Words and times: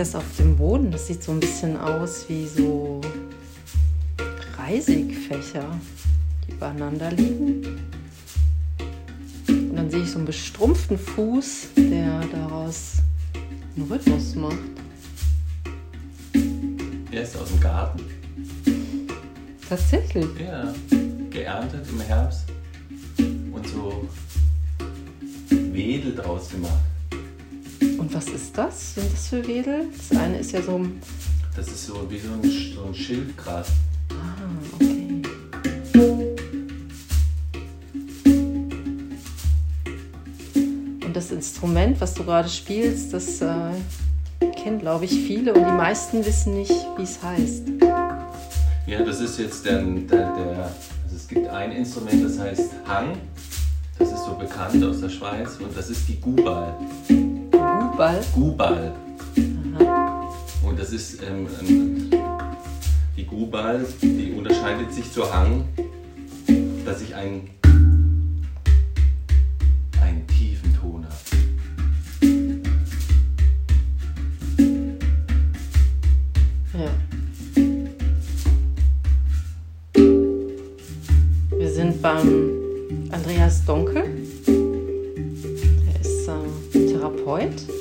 das 0.00 0.14
auf 0.14 0.24
dem 0.38 0.56
Boden. 0.56 0.90
Das 0.90 1.08
sieht 1.08 1.22
so 1.22 1.30
ein 1.30 1.40
bisschen 1.40 1.76
aus 1.76 2.24
wie 2.26 2.46
so 2.46 3.02
Reisigfächer, 4.56 5.78
die 6.46 6.52
übereinander 6.52 7.10
liegen. 7.10 7.78
Und 9.46 9.76
dann 9.76 9.90
sehe 9.90 10.02
ich 10.02 10.10
so 10.10 10.16
einen 10.16 10.24
bestrumpften 10.24 10.96
Fuß, 10.96 11.68
der 11.76 12.20
daraus 12.32 12.94
einen 13.76 13.88
Rhythmus 13.90 14.34
macht. 14.36 14.56
Er 17.12 17.22
ist 17.22 17.36
aus 17.36 17.48
dem 17.48 17.60
Garten. 17.60 18.00
Tatsächlich? 19.68 20.26
Ja, 20.42 20.72
geerntet 21.28 21.86
im 21.90 22.00
Herbst 22.00 22.44
und 23.18 23.68
so 23.68 24.08
Wedel 25.50 26.14
draus 26.14 26.48
gemacht. 26.48 26.89
Und 28.00 28.14
was 28.14 28.28
ist 28.28 28.56
das? 28.56 28.94
Sind 28.94 29.12
das 29.12 29.28
für 29.28 29.46
Wedel? 29.46 29.84
Das 29.94 30.18
eine 30.18 30.38
ist 30.38 30.52
ja 30.52 30.62
so 30.62 30.76
ein. 30.76 31.02
Das 31.54 31.68
ist 31.68 31.84
so 31.84 32.10
wie 32.10 32.18
so 32.18 32.32
ein, 32.32 32.42
so 32.74 32.84
ein 32.86 32.94
Schildgras. 32.94 33.68
Ah, 34.08 34.14
okay. 34.74 35.22
Und 41.04 41.14
das 41.14 41.30
Instrument, 41.30 42.00
was 42.00 42.14
du 42.14 42.24
gerade 42.24 42.48
spielst, 42.48 43.12
das 43.12 43.42
äh, 43.42 43.72
kennen, 44.56 44.78
glaube 44.78 45.04
ich, 45.04 45.12
viele 45.12 45.52
und 45.52 45.60
die 45.60 45.72
meisten 45.72 46.24
wissen 46.24 46.56
nicht, 46.56 46.72
wie 46.96 47.02
es 47.02 47.22
heißt. 47.22 47.64
Ja, 48.86 49.04
das 49.04 49.20
ist 49.20 49.38
jetzt 49.38 49.66
der, 49.66 49.82
der, 49.82 50.34
der 50.34 50.70
also 51.04 51.16
es 51.16 51.28
gibt 51.28 51.46
ein 51.48 51.72
Instrument, 51.72 52.24
das 52.24 52.38
heißt 52.38 52.70
Hang. 52.88 53.18
Das 53.98 54.10
ist 54.10 54.24
so 54.24 54.34
bekannt 54.36 54.82
aus 54.82 55.02
der 55.02 55.10
Schweiz 55.10 55.58
und 55.60 55.76
das 55.76 55.90
ist 55.90 56.08
die 56.08 56.18
Gubal. 56.18 56.74
Gubal? 57.90 58.24
Gubal. 58.34 58.92
Und 60.62 60.78
das 60.78 60.92
ist 60.92 61.22
ähm, 61.22 61.48
die 63.16 63.24
Gubal, 63.26 63.84
die 64.00 64.32
unterscheidet 64.32 64.92
sich 64.94 65.12
zur 65.12 65.32
Hang, 65.34 65.64
dass 66.84 67.02
ich 67.02 67.14
einen, 67.14 67.50
einen 70.00 70.26
tiefen 70.28 70.74
Ton 70.80 71.04
habe. 71.04 71.14
Ja. 76.72 76.90
Wir 81.58 81.70
sind 81.70 82.00
beim 82.00 82.50
Andreas 83.10 83.64
Donkel. 83.66 84.04
Er 85.86 86.00
ist 86.00 86.28
äh, 86.28 86.86
Therapeut. 86.86 87.79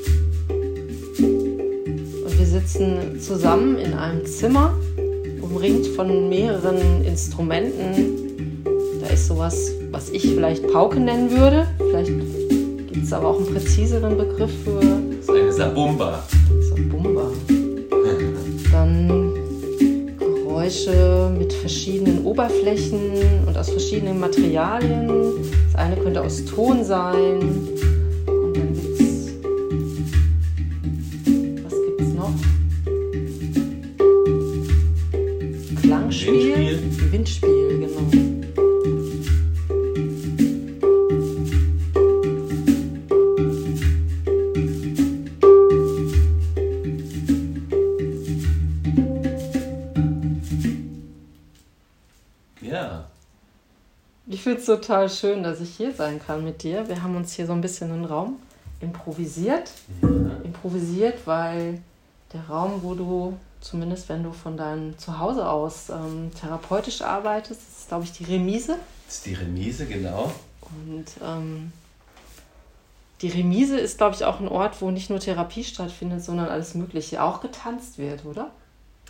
Sitzen 2.60 3.22
zusammen 3.22 3.78
in 3.78 3.94
einem 3.94 4.26
Zimmer, 4.26 4.74
umringt 5.42 5.88
von 5.88 6.28
mehreren 6.28 7.06
Instrumenten. 7.06 8.66
Da 9.00 9.08
ist 9.08 9.28
sowas, 9.28 9.72
was 9.92 10.10
ich 10.10 10.24
vielleicht 10.24 10.68
Pauke 10.68 11.00
nennen 11.00 11.32
würde. 11.32 11.68
Vielleicht 11.78 12.12
gibt 12.92 13.06
es 13.06 13.14
aber 13.14 13.30
auch 13.30 13.38
einen 13.38 13.46
präziseren 13.46 14.18
Begriff 14.18 14.52
für 14.66 14.82
Das 14.82 15.20
ist 15.22 15.30
eine 15.30 15.54
Sabumba. 15.54 16.22
Sabumba. 16.70 17.32
Dann 18.73 19.34
Geräusche 20.18 21.32
mit 21.38 21.54
verschiedenen 21.54 22.26
Oberflächen 22.26 23.00
und 23.48 23.58
aus 23.58 23.70
verschiedenen 23.70 24.20
Materialien. 24.20 25.08
Das 25.72 25.82
eine 25.82 25.96
könnte 25.96 26.22
aus 26.22 26.44
Ton 26.44 26.84
sein. 26.84 27.40
Total 54.70 55.10
schön, 55.10 55.42
dass 55.42 55.62
ich 55.62 55.76
hier 55.76 55.92
sein 55.96 56.22
kann 56.24 56.44
mit 56.44 56.62
dir. 56.62 56.88
Wir 56.88 57.02
haben 57.02 57.16
uns 57.16 57.34
hier 57.34 57.48
so 57.48 57.54
ein 57.54 57.62
bisschen 57.62 57.92
einen 57.92 58.06
Raum 58.06 58.36
improvisiert. 58.82 59.72
Improvisiert, 60.44 61.26
weil 61.26 61.82
der 62.34 62.42
Raum, 62.48 62.84
wo 62.84 62.94
du, 62.94 63.36
zumindest 63.62 64.10
wenn 64.10 64.22
du 64.22 64.32
von 64.32 64.58
deinem 64.58 64.96
Zuhause 65.00 65.50
aus 65.50 65.90
ähm, 65.90 66.30
therapeutisch 66.40 67.02
arbeitest, 67.02 67.62
ist, 67.62 67.88
glaube 67.88 68.04
ich, 68.04 68.12
die 68.12 68.26
Remise. 68.26 68.76
das 69.08 69.16
ist 69.16 69.26
die 69.26 69.34
Remise, 69.34 69.88
genau. 69.88 70.32
Und 70.62 71.06
ähm, 71.26 71.72
die 73.24 73.30
Remise 73.30 73.80
ist, 73.80 73.98
glaube 73.98 74.16
ich, 74.16 74.24
auch 74.24 74.40
ein 74.40 74.48
Ort, 74.48 74.84
wo 74.84 74.92
nicht 74.92 75.10
nur 75.10 75.20
Therapie 75.20 75.64
stattfindet, 75.64 76.24
sondern 76.24 76.48
alles 76.48 76.76
Mögliche 76.76 77.24
auch 77.24 77.42
getanzt 77.42 77.98
wird, 77.98 78.24
oder? 78.24 78.52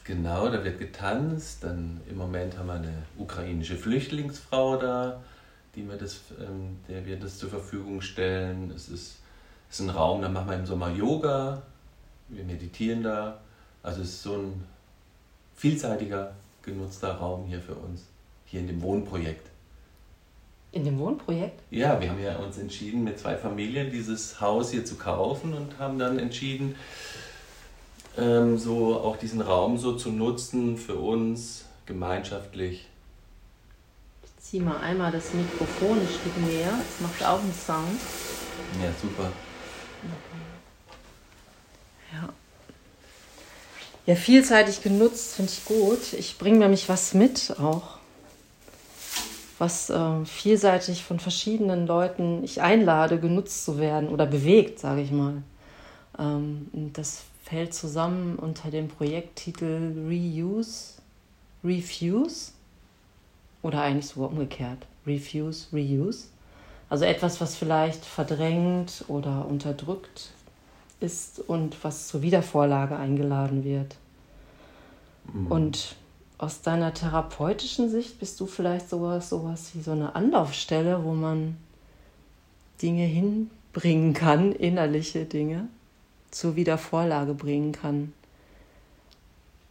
Genau, 0.05 0.47
da 0.47 0.63
wird 0.63 0.79
getanzt. 0.79 1.65
Dann 1.65 1.99
im 2.09 2.15
Moment 2.15 2.57
haben 2.57 2.67
wir 2.67 2.75
eine 2.75 3.03
ukrainische 3.17 3.75
Flüchtlingsfrau 3.75 4.77
da, 4.77 5.19
die 5.75 5.87
wir 5.87 5.97
das, 5.97 6.21
ähm, 6.39 6.77
der 6.87 7.05
wir 7.05 7.17
das 7.17 7.37
zur 7.37 7.49
Verfügung 7.49 8.01
stellen. 8.01 8.71
Es 8.71 8.89
ist, 8.89 9.19
es 9.69 9.79
ist 9.79 9.85
ein 9.85 9.89
Raum, 9.89 10.21
da 10.21 10.29
machen 10.29 10.49
wir 10.49 10.55
im 10.55 10.65
Sommer 10.65 10.91
Yoga, 10.91 11.61
wir 12.27 12.43
meditieren 12.43 13.03
da. 13.03 13.39
Also 13.83 14.01
es 14.01 14.09
ist 14.09 14.23
so 14.23 14.33
ein 14.33 14.63
vielseitiger, 15.55 16.33
genutzter 16.63 17.13
Raum 17.15 17.45
hier 17.45 17.61
für 17.61 17.75
uns, 17.75 18.05
hier 18.45 18.59
in 18.61 18.67
dem 18.67 18.81
Wohnprojekt. 18.81 19.49
In 20.71 20.85
dem 20.85 20.99
Wohnprojekt? 20.99 21.59
Ja, 21.71 21.99
wir 21.99 22.11
haben 22.11 22.21
ja 22.21 22.37
uns 22.37 22.57
entschieden, 22.59 23.03
mit 23.03 23.17
zwei 23.17 23.35
Familien 23.35 23.89
dieses 23.89 24.39
Haus 24.39 24.69
hier 24.69 24.85
zu 24.85 24.95
kaufen 24.95 25.53
und 25.53 25.79
haben 25.79 25.97
dann 25.97 26.19
entschieden, 26.19 26.75
ähm, 28.17 28.57
so 28.57 28.99
auch 28.99 29.17
diesen 29.17 29.41
Raum 29.41 29.77
so 29.77 29.95
zu 29.95 30.11
nutzen 30.11 30.77
für 30.77 30.95
uns 30.95 31.65
gemeinschaftlich. 31.85 32.87
Ich 34.39 34.45
ziehe 34.45 34.63
mal 34.63 34.77
einmal 34.77 35.11
das 35.11 35.33
Mikrofon 35.33 35.99
ein 35.99 36.07
Stück 36.07 36.37
näher. 36.37 36.71
Es 36.81 37.01
macht 37.01 37.23
auch 37.23 37.41
einen 37.41 37.53
Sound. 37.53 37.99
Ja, 38.81 38.89
super. 38.99 39.31
Ja. 42.13 42.29
Ja, 44.05 44.15
vielseitig 44.15 44.81
genutzt 44.81 45.35
finde 45.35 45.51
ich 45.51 45.65
gut. 45.65 46.13
Ich 46.13 46.37
bringe 46.37 46.59
nämlich 46.59 46.87
was 46.87 47.13
mit 47.13 47.53
auch, 47.59 47.97
was 49.57 49.89
äh, 49.89 50.25
vielseitig 50.25 51.03
von 51.03 51.19
verschiedenen 51.19 51.85
Leuten 51.85 52.41
ich 52.43 52.61
einlade, 52.61 53.19
genutzt 53.19 53.65
zu 53.65 53.77
werden 53.77 54.07
oder 54.07 54.25
bewegt, 54.25 54.79
sage 54.79 55.01
ich 55.01 55.11
mal. 55.11 55.43
Ähm, 56.17 56.69
und 56.71 56.97
das 56.97 57.23
fällt 57.43 57.73
zusammen 57.73 58.37
unter 58.37 58.71
dem 58.71 58.87
Projekttitel 58.87 59.93
Reuse, 60.07 60.93
Refuse 61.61 62.53
oder 63.61 63.81
eigentlich 63.81 64.07
sogar 64.07 64.29
umgekehrt. 64.29 64.85
Refuse, 65.05 65.67
Reuse. 65.73 66.27
Also 66.89 67.05
etwas, 67.05 67.39
was 67.39 67.55
vielleicht 67.55 68.03
verdrängt 68.03 69.05
oder 69.07 69.45
unterdrückt 69.45 70.31
ist 70.99 71.39
und 71.39 71.83
was 71.83 72.07
zur 72.07 72.21
Wiedervorlage 72.21 72.95
eingeladen 72.95 73.63
wird. 73.63 73.95
Und 75.49 75.95
aus 76.39 76.61
deiner 76.61 76.93
therapeutischen 76.93 77.89
Sicht 77.89 78.19
bist 78.19 78.39
du 78.39 78.45
vielleicht 78.45 78.89
sowas, 78.89 79.29
sowas 79.29 79.71
wie 79.73 79.81
so 79.81 79.91
eine 79.91 80.15
Anlaufstelle, 80.15 81.03
wo 81.03 81.13
man 81.13 81.57
Dinge 82.81 83.03
hinbringen 83.03 84.13
kann, 84.13 84.53
innerliche 84.53 85.25
Dinge, 85.25 85.67
zur 86.31 86.55
Wiedervorlage 86.55 87.33
bringen 87.33 87.73
kann. 87.73 88.13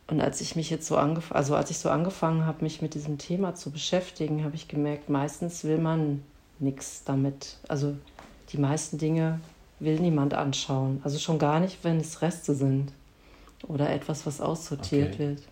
Und 0.08 0.22
als 0.22 0.40
ich 0.40 0.56
mich 0.56 0.70
jetzt 0.70 0.87
so 0.87 0.96
angefangen, 0.96 1.37
also 1.37 1.55
als 1.55 1.70
ich 1.70 1.78
so 1.78 1.90
angefangen 1.90 2.46
habe, 2.46 2.64
mich 2.64 2.81
mit 2.81 2.94
diesem 2.94 3.19
Thema 3.19 3.55
zu 3.55 3.70
beschäftigen, 3.70 4.43
habe 4.43 4.56
ich 4.56 4.66
gemerkt, 4.66 5.10
meistens 5.10 5.64
will 5.64 5.78
man 5.78 6.22
nichts 6.58 7.02
damit. 7.05 7.56
Also 7.69 7.94
die 8.50 8.58
meisten 8.58 8.96
Dinge 8.96 9.38
will 9.81 10.00
niemand 10.00 10.32
anschauen. 10.32 11.00
Also 11.05 11.19
schon 11.19 11.38
gar 11.38 11.60
nicht, 11.60 11.84
wenn 11.84 12.00
es 12.00 12.22
Reste 12.22 12.55
sind 12.55 12.90
oder 13.66 13.90
etwas, 13.90 14.25
was 14.26 14.40
aussortiert 14.40 15.14
Okay. 15.14 15.19
wird. 15.19 15.43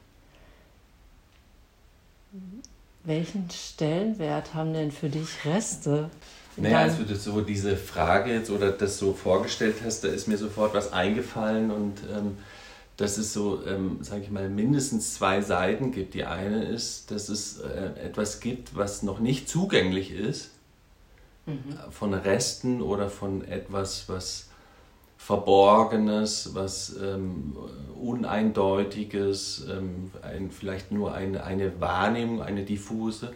Welchen 3.04 3.48
Stellenwert 3.50 4.54
haben 4.54 4.72
denn 4.72 4.90
für 4.90 5.08
dich 5.08 5.44
Reste? 5.44 6.10
Naja, 6.56 6.78
als 6.78 6.96
du 6.96 7.14
so 7.14 7.42
diese 7.42 7.76
Frage 7.76 8.32
jetzt 8.32 8.50
oder 8.50 8.72
das 8.72 8.98
so 8.98 9.12
vorgestellt 9.12 9.76
hast, 9.84 10.02
da 10.02 10.08
ist 10.08 10.26
mir 10.26 10.38
sofort 10.38 10.72
was 10.74 10.92
eingefallen 10.92 11.70
und 11.70 11.98
ähm, 12.10 12.38
dass 12.96 13.18
es 13.18 13.32
so, 13.32 13.64
ähm, 13.66 13.98
sage 14.02 14.22
ich 14.22 14.30
mal, 14.30 14.48
mindestens 14.48 15.14
zwei 15.14 15.40
Seiten 15.42 15.92
gibt. 15.92 16.14
Die 16.14 16.24
eine 16.24 16.64
ist, 16.64 17.10
dass 17.10 17.28
es 17.28 17.58
äh, 17.60 17.92
etwas 18.04 18.40
gibt, 18.40 18.76
was 18.76 19.02
noch 19.02 19.18
nicht 19.20 19.48
zugänglich 19.48 20.12
ist, 20.12 20.50
Mhm. 21.46 21.76
von 21.90 22.12
Resten 22.12 22.82
oder 22.82 23.08
von 23.08 23.44
etwas, 23.46 24.08
was 24.08 24.48
Verborgenes, 25.16 26.54
was 26.54 26.94
ähm, 27.00 27.56
Uneindeutiges, 28.00 29.64
ähm, 29.70 30.10
ein, 30.22 30.50
vielleicht 30.50 30.90
nur 30.92 31.14
eine, 31.14 31.44
eine 31.44 31.80
Wahrnehmung, 31.80 32.42
eine 32.42 32.64
diffuse. 32.64 33.32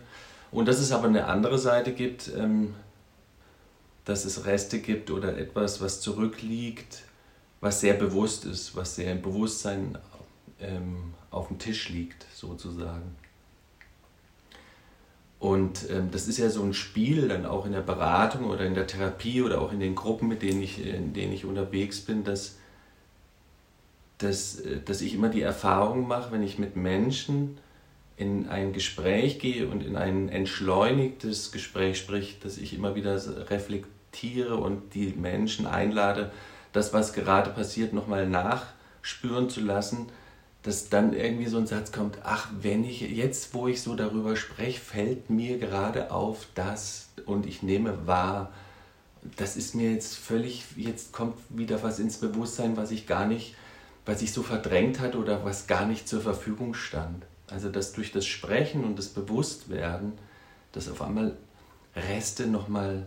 Und 0.51 0.67
dass 0.67 0.81
es 0.81 0.91
aber 0.93 1.07
eine 1.07 1.27
andere 1.27 1.59
Seite 1.59 1.93
gibt, 1.93 2.31
ähm, 2.37 2.75
dass 4.05 4.25
es 4.25 4.45
Reste 4.45 4.81
gibt 4.81 5.11
oder 5.11 5.39
etwas, 5.39 5.81
was 5.81 6.01
zurückliegt, 6.01 7.03
was 7.61 7.81
sehr 7.81 7.95
bewusst 7.95 8.45
ist, 8.45 8.75
was 8.75 8.97
sehr 8.97 9.13
im 9.13 9.23
Bewusstsein 9.23 9.99
ähm, 10.61 11.15
auf 11.31 11.49
dem 11.49 11.59
Tisch 11.59 11.89
liegt, 11.89 12.27
sozusagen. 12.35 13.17
Und 15.39 15.89
ähm, 15.91 16.11
das 16.11 16.29
ist 16.29 16.39
ja 16.39 16.51
so 16.51 16.63
ein 16.63 16.75
Spiel 16.75 17.29
dann 17.29 17.47
auch 17.47 17.65
in 17.65 17.73
der 17.73 17.81
Beratung 17.81 18.45
oder 18.45 18.67
in 18.67 18.75
der 18.75 18.87
Therapie 18.87 19.41
oder 19.41 19.61
auch 19.61 19.73
in 19.73 19.81
den 19.81 19.95
Gruppen, 19.95 20.29
mit 20.29 20.43
denen 20.43 20.63
ich, 20.63 20.85
in 20.85 21.15
denen 21.15 21.33
ich 21.33 21.47
unterwegs 21.47 22.01
bin, 22.01 22.25
dass, 22.25 22.59
dass, 24.19 24.61
äh, 24.61 24.81
dass 24.85 25.01
ich 25.01 25.15
immer 25.15 25.31
die 25.31 25.41
Erfahrung 25.41 26.07
mache, 26.07 26.31
wenn 26.33 26.43
ich 26.43 26.59
mit 26.59 26.77
Menschen 26.77 27.59
in 28.19 28.51
ein 28.51 28.75
Gespräch 28.75 29.39
gehe 29.39 29.67
und 29.67 29.83
in 29.83 29.97
ein 29.97 30.29
entschleunigtes 30.29 31.53
Gespräch 31.53 31.97
sprich, 31.97 32.39
dass 32.41 32.59
ich 32.59 32.75
immer 32.75 32.95
wieder 32.95 33.19
reflektiere 33.49 34.57
und 34.57 34.93
die 34.93 35.15
Menschen 35.17 35.67
einlade, 35.67 36.31
das, 36.73 36.93
was 36.93 37.13
gerade 37.13 37.51
passiert, 37.51 37.93
nochmal 37.93 38.29
nachspüren 38.29 39.51
zu 39.51 39.61
lassen 39.61 40.09
dass 40.63 40.91
dann 40.91 41.15
irgendwie 41.15 41.47
so 41.47 41.57
ein 41.57 41.67
Satz 41.67 41.91
kommt, 41.91 42.19
ach, 42.23 42.49
wenn 42.61 42.85
ich 42.85 43.01
jetzt, 43.01 43.55
wo 43.55 43.67
ich 43.67 43.81
so 43.81 43.95
darüber 43.95 44.37
spreche, 44.37 44.81
fällt 44.81 45.31
mir 45.31 45.59
gerade 45.59 46.11
auf 46.11 46.47
das 46.55 47.09
und 47.25 47.47
ich 47.47 47.63
nehme 47.63 48.07
wahr, 48.07 48.53
das 49.37 49.57
ist 49.57 49.75
mir 49.75 49.93
jetzt 49.93 50.17
völlig, 50.17 50.65
jetzt 50.77 51.13
kommt 51.13 51.37
wieder 51.49 51.83
was 51.83 51.99
ins 51.99 52.19
Bewusstsein, 52.19 52.77
was 52.77 52.91
ich 52.91 53.07
gar 53.07 53.27
nicht, 53.27 53.55
was 54.05 54.23
ich 54.23 54.33
so 54.33 54.43
verdrängt 54.43 55.01
hat 55.01 55.15
oder 55.15 55.45
was 55.45 55.67
gar 55.67 55.87
nicht 55.87 56.09
zur 56.09 56.21
Verfügung 56.21 56.75
stand. 56.75 57.25
Also 57.49 57.71
dass 57.71 57.93
durch 57.93 58.13
das 58.13 58.27
Sprechen 58.27 58.85
und 58.85 58.99
das 58.99 59.09
Bewusstwerden, 59.09 60.13
dass 60.73 60.91
auf 60.91 61.03
einmal 61.03 61.37
Reste 61.97 62.47
nochmal, 62.47 63.07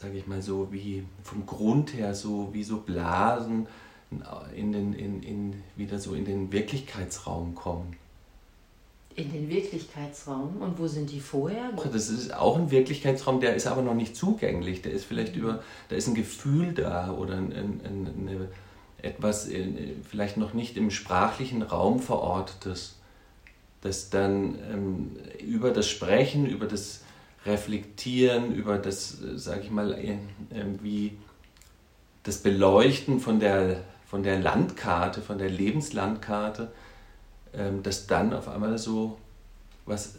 sage 0.00 0.18
ich 0.18 0.26
mal 0.26 0.42
so, 0.42 0.68
wie 0.70 1.04
vom 1.22 1.46
Grund 1.46 1.94
her 1.94 2.14
so, 2.14 2.50
wie 2.52 2.64
so 2.64 2.78
Blasen, 2.78 3.66
in 4.54 4.72
den, 4.72 4.92
in, 4.92 5.22
in, 5.22 5.54
wieder 5.74 5.98
so 5.98 6.14
in 6.14 6.24
den 6.24 6.52
Wirklichkeitsraum 6.52 7.54
kommen. 7.54 7.96
In 9.14 9.32
den 9.32 9.48
Wirklichkeitsraum? 9.48 10.58
Und 10.60 10.78
wo 10.78 10.86
sind 10.86 11.10
die 11.10 11.20
vorher? 11.20 11.72
Das 11.90 12.10
ist 12.10 12.34
auch 12.34 12.56
ein 12.56 12.70
Wirklichkeitsraum, 12.70 13.40
der 13.40 13.56
ist 13.56 13.66
aber 13.66 13.80
noch 13.80 13.94
nicht 13.94 14.14
zugänglich. 14.14 14.82
Der 14.82 14.92
ist 14.92 15.06
vielleicht 15.06 15.34
mhm. 15.34 15.42
über, 15.42 15.62
da 15.88 15.96
ist 15.96 16.06
ein 16.06 16.14
Gefühl 16.14 16.74
da 16.74 17.12
oder 17.12 17.34
ein, 17.34 17.52
ein, 17.52 18.10
eine, 18.18 18.48
etwas 19.00 19.46
in, 19.46 20.04
vielleicht 20.08 20.36
noch 20.36 20.52
nicht 20.52 20.76
im 20.76 20.90
sprachlichen 20.90 21.62
Raum 21.62 22.00
verortetes, 22.00 22.96
das 23.80 24.10
dann 24.10 24.58
ähm, 24.70 25.16
über 25.40 25.70
das 25.70 25.88
Sprechen, 25.88 26.46
über 26.46 26.66
das 26.66 27.00
Reflektieren, 27.46 28.52
über 28.54 28.78
das, 28.78 29.22
äh, 29.22 29.38
sage 29.38 29.62
ich 29.62 29.70
mal, 29.70 29.92
äh, 29.92 30.18
wie 30.82 31.16
das 32.22 32.38
Beleuchten 32.38 33.20
von 33.20 33.40
der 33.40 33.82
von 34.06 34.22
der 34.22 34.38
Landkarte, 34.38 35.20
von 35.20 35.38
der 35.38 35.50
Lebenslandkarte, 35.50 36.70
ähm, 37.52 37.82
dass 37.82 38.06
dann 38.06 38.32
auf 38.32 38.48
einmal 38.48 38.78
so 38.78 39.18
was, 39.84 40.14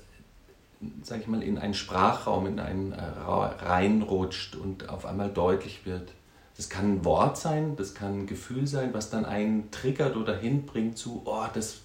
sag 1.04 1.22
ich 1.22 1.28
mal, 1.28 1.42
in 1.42 1.58
einen 1.58 1.74
Sprachraum, 1.74 2.46
in 2.48 2.60
einen 2.60 2.92
äh, 2.92 3.02
reinrutscht 3.02 4.56
und 4.56 4.90
auf 4.90 5.06
einmal 5.06 5.30
deutlich 5.30 5.86
wird. 5.86 6.14
Das 6.58 6.70
kann 6.70 6.96
ein 6.96 7.06
Wort 7.06 7.38
sein, 7.38 7.76
das 7.76 7.94
kann 7.94 8.22
ein 8.22 8.28
Gefühl 8.28 8.68
sein, 8.68 8.94
was 8.94 9.10
dann 9.10 9.26
einen 9.26 9.72
triggert 9.72 10.16
oder 10.16 10.36
hinbringt 10.36 10.98
zu, 10.98 11.22
oh, 11.26 11.46
das 11.54 11.80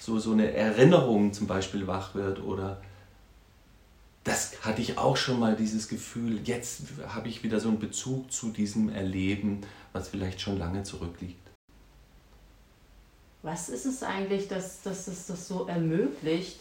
so, 0.00 0.18
so 0.18 0.32
eine 0.32 0.52
Erinnerung 0.52 1.32
zum 1.32 1.46
Beispiel 1.46 1.86
wach 1.86 2.14
wird 2.14 2.42
oder 2.42 2.80
das 4.24 4.64
hatte 4.64 4.80
ich 4.80 4.96
auch 4.96 5.16
schon 5.16 5.38
mal, 5.38 5.54
dieses 5.54 5.88
Gefühl, 5.88 6.40
jetzt 6.48 6.82
habe 7.06 7.28
ich 7.28 7.42
wieder 7.42 7.60
so 7.60 7.68
einen 7.68 7.78
Bezug 7.78 8.32
zu 8.32 8.50
diesem 8.50 8.88
Erleben, 8.88 9.60
was 9.92 10.08
vielleicht 10.08 10.40
schon 10.40 10.58
lange 10.58 10.82
zurückliegt. 10.82 11.38
Was 13.42 13.68
ist 13.68 13.84
es 13.84 14.02
eigentlich, 14.02 14.48
dass, 14.48 14.80
dass 14.82 15.06
es 15.06 15.26
das 15.26 15.46
so 15.46 15.66
ermöglicht, 15.66 16.60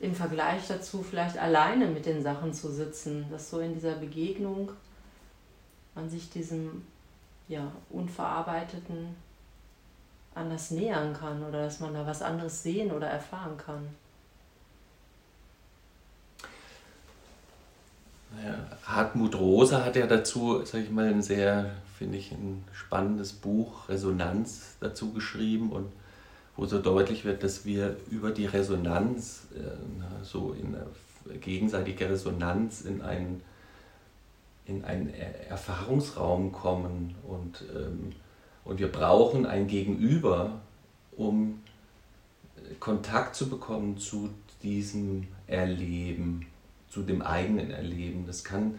im 0.00 0.14
Vergleich 0.14 0.68
dazu 0.68 1.02
vielleicht 1.02 1.36
alleine 1.36 1.86
mit 1.86 2.06
den 2.06 2.22
Sachen 2.22 2.54
zu 2.54 2.70
sitzen, 2.70 3.26
dass 3.32 3.50
so 3.50 3.58
in 3.58 3.74
dieser 3.74 3.96
Begegnung 3.96 4.70
man 5.96 6.08
sich 6.08 6.30
diesem 6.30 6.86
ja, 7.48 7.72
unverarbeiteten 7.90 9.16
anders 10.36 10.70
nähern 10.70 11.12
kann 11.12 11.42
oder 11.42 11.64
dass 11.64 11.80
man 11.80 11.94
da 11.94 12.06
was 12.06 12.22
anderes 12.22 12.62
sehen 12.62 12.92
oder 12.92 13.08
erfahren 13.08 13.56
kann? 13.56 13.88
Hartmut 18.84 19.34
Rosa 19.34 19.84
hat 19.84 19.96
ja 19.96 20.06
dazu, 20.06 20.64
sag 20.64 20.82
ich 20.82 20.90
mal, 20.90 21.08
ein 21.08 21.22
sehr, 21.22 21.70
finde 21.96 22.18
ich, 22.18 22.32
ein 22.32 22.64
spannendes 22.72 23.32
Buch, 23.32 23.88
Resonanz, 23.88 24.76
dazu 24.80 25.12
geschrieben 25.12 25.70
und 25.70 25.92
wo 26.56 26.66
so 26.66 26.80
deutlich 26.80 27.24
wird, 27.24 27.44
dass 27.44 27.64
wir 27.64 27.96
über 28.10 28.30
die 28.30 28.46
Resonanz, 28.46 29.46
äh, 29.54 30.24
so 30.24 30.52
in 30.52 30.76
gegenseitige 31.40 32.10
Resonanz 32.10 32.80
in 32.80 33.02
einen, 33.02 33.42
in 34.66 34.84
einen 34.84 35.12
Erfahrungsraum 35.48 36.52
kommen 36.52 37.14
und, 37.26 37.64
ähm, 37.74 38.12
und 38.64 38.80
wir 38.80 38.90
brauchen 38.90 39.46
ein 39.46 39.66
Gegenüber, 39.66 40.60
um 41.16 41.62
Kontakt 42.80 43.34
zu 43.34 43.48
bekommen 43.48 43.98
zu 43.98 44.30
diesem 44.62 45.28
Erleben 45.46 46.46
zu 46.98 47.04
dem 47.04 47.22
eigenen 47.22 47.70
Erleben. 47.70 48.24
Das 48.26 48.42
kann, 48.42 48.78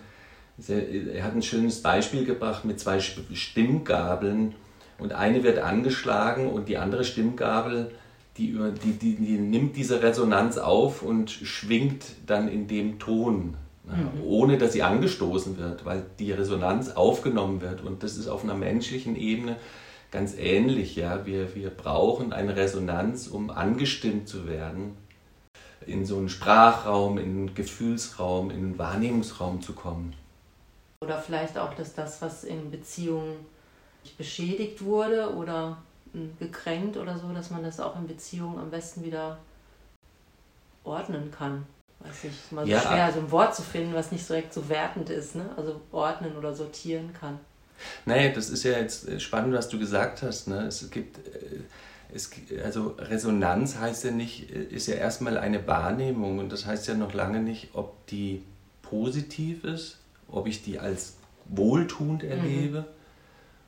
er 0.67 1.23
hat 1.23 1.33
ein 1.33 1.41
schönes 1.41 1.81
Beispiel 1.81 2.25
gebracht 2.25 2.65
mit 2.65 2.79
zwei 2.79 2.99
Stimmgabeln 2.99 4.55
und 4.97 5.13
eine 5.13 5.43
wird 5.43 5.59
angeschlagen 5.59 6.47
und 6.47 6.67
die 6.67 6.77
andere 6.77 7.05
Stimmgabel, 7.05 7.91
die, 8.37 8.57
die, 8.83 8.91
die, 8.91 9.15
die 9.15 9.37
nimmt 9.37 9.77
diese 9.77 10.03
Resonanz 10.03 10.57
auf 10.57 11.01
und 11.01 11.31
schwingt 11.31 12.03
dann 12.25 12.49
in 12.49 12.67
dem 12.67 12.99
Ton, 12.99 13.55
mhm. 13.85 14.23
ohne 14.25 14.57
dass 14.57 14.73
sie 14.73 14.83
angestoßen 14.83 15.57
wird, 15.57 15.85
weil 15.85 16.03
die 16.19 16.33
Resonanz 16.33 16.89
aufgenommen 16.89 17.61
wird. 17.61 17.81
Und 17.81 18.03
das 18.03 18.17
ist 18.17 18.27
auf 18.27 18.43
einer 18.43 18.55
menschlichen 18.55 19.15
Ebene 19.15 19.55
ganz 20.11 20.35
ähnlich. 20.37 20.97
Ja? 20.97 21.25
Wir, 21.25 21.55
wir 21.55 21.69
brauchen 21.69 22.33
eine 22.33 22.57
Resonanz, 22.57 23.27
um 23.27 23.49
angestimmt 23.49 24.27
zu 24.27 24.47
werden 24.47 24.97
in 25.85 26.05
so 26.05 26.17
einen 26.17 26.29
Sprachraum, 26.29 27.17
in 27.17 27.23
einen 27.23 27.55
Gefühlsraum, 27.55 28.51
in 28.51 28.57
einen 28.57 28.77
Wahrnehmungsraum 28.77 29.61
zu 29.61 29.73
kommen. 29.73 30.15
Oder 31.01 31.19
vielleicht 31.19 31.57
auch, 31.57 31.73
dass 31.73 31.93
das, 31.93 32.21
was 32.21 32.43
in 32.43 32.71
Beziehungen 32.71 33.45
beschädigt 34.17 34.83
wurde 34.83 35.33
oder 35.33 35.77
hm, 36.13 36.35
gekränkt 36.39 36.97
oder 36.97 37.17
so, 37.17 37.31
dass 37.33 37.51
man 37.51 37.63
das 37.63 37.79
auch 37.79 37.95
in 37.95 38.07
Beziehungen 38.07 38.59
am 38.59 38.69
besten 38.69 39.03
wieder 39.03 39.37
ordnen 40.83 41.31
kann. 41.31 41.65
Weiß 41.99 42.23
ich, 42.23 42.31
ist 42.31 42.51
mal 42.51 42.65
so 42.65 42.71
ja. 42.71 42.81
schwer, 42.81 43.11
so 43.11 43.19
ein 43.19 43.31
Wort 43.31 43.55
zu 43.55 43.61
finden, 43.61 43.93
was 43.93 44.11
nicht 44.11 44.27
direkt 44.27 44.53
so 44.53 44.69
wertend 44.69 45.09
ist, 45.09 45.35
ne? 45.35 45.49
Also 45.57 45.81
ordnen 45.91 46.37
oder 46.37 46.53
sortieren 46.53 47.13
kann. 47.13 47.39
Naja, 48.05 48.29
das 48.29 48.49
ist 48.49 48.63
ja 48.63 48.71
jetzt 48.71 49.21
spannend, 49.21 49.53
was 49.53 49.69
du 49.69 49.79
gesagt 49.79 50.21
hast. 50.23 50.47
Ne? 50.47 50.65
Es 50.67 50.89
gibt 50.89 51.17
äh, 51.27 51.61
es, 52.13 52.31
also 52.63 52.95
Resonanz 52.97 53.77
heißt 53.77 54.05
ja 54.05 54.11
nicht, 54.11 54.49
ist 54.49 54.87
ja 54.87 54.95
erstmal 54.95 55.37
eine 55.37 55.67
Wahrnehmung 55.67 56.39
und 56.39 56.51
das 56.51 56.65
heißt 56.65 56.87
ja 56.87 56.95
noch 56.95 57.13
lange 57.13 57.39
nicht, 57.39 57.69
ob 57.73 58.05
die 58.07 58.43
positiv 58.81 59.63
ist, 59.63 59.99
ob 60.27 60.47
ich 60.47 60.63
die 60.63 60.79
als 60.79 61.15
wohltuend 61.45 62.23
mhm. 62.23 62.29
erlebe 62.29 62.85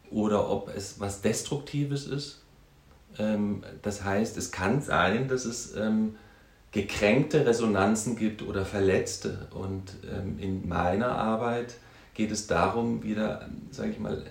mhm. 0.09 0.17
oder 0.17 0.49
ob 0.49 0.75
es 0.75 0.99
was 0.99 1.21
Destruktives 1.21 2.07
ist. 2.07 2.41
Ähm, 3.19 3.63
das 3.81 4.03
heißt, 4.03 4.37
es 4.37 4.51
kann 4.51 4.81
sein, 4.81 5.27
dass 5.27 5.45
es 5.45 5.75
ähm, 5.75 6.15
gekränkte 6.71 7.45
Resonanzen 7.45 8.15
gibt 8.15 8.41
oder 8.41 8.65
verletzte. 8.65 9.47
Und 9.51 9.95
ähm, 10.11 10.39
in 10.39 10.67
meiner 10.67 11.11
Arbeit 11.11 11.75
geht 12.13 12.31
es 12.31 12.47
darum, 12.47 13.03
wieder, 13.03 13.49
sage 13.71 13.91
ich 13.91 13.99
mal, 13.99 14.23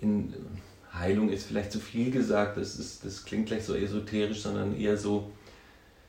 in 0.00 0.32
Heilung 0.92 1.30
ist 1.30 1.46
vielleicht 1.46 1.72
zu 1.72 1.80
viel 1.80 2.10
gesagt, 2.10 2.56
das, 2.56 2.76
ist, 2.76 3.04
das 3.04 3.24
klingt 3.24 3.46
gleich 3.46 3.64
so 3.64 3.74
esoterisch, 3.74 4.42
sondern 4.42 4.78
eher 4.78 4.96
so 4.96 5.30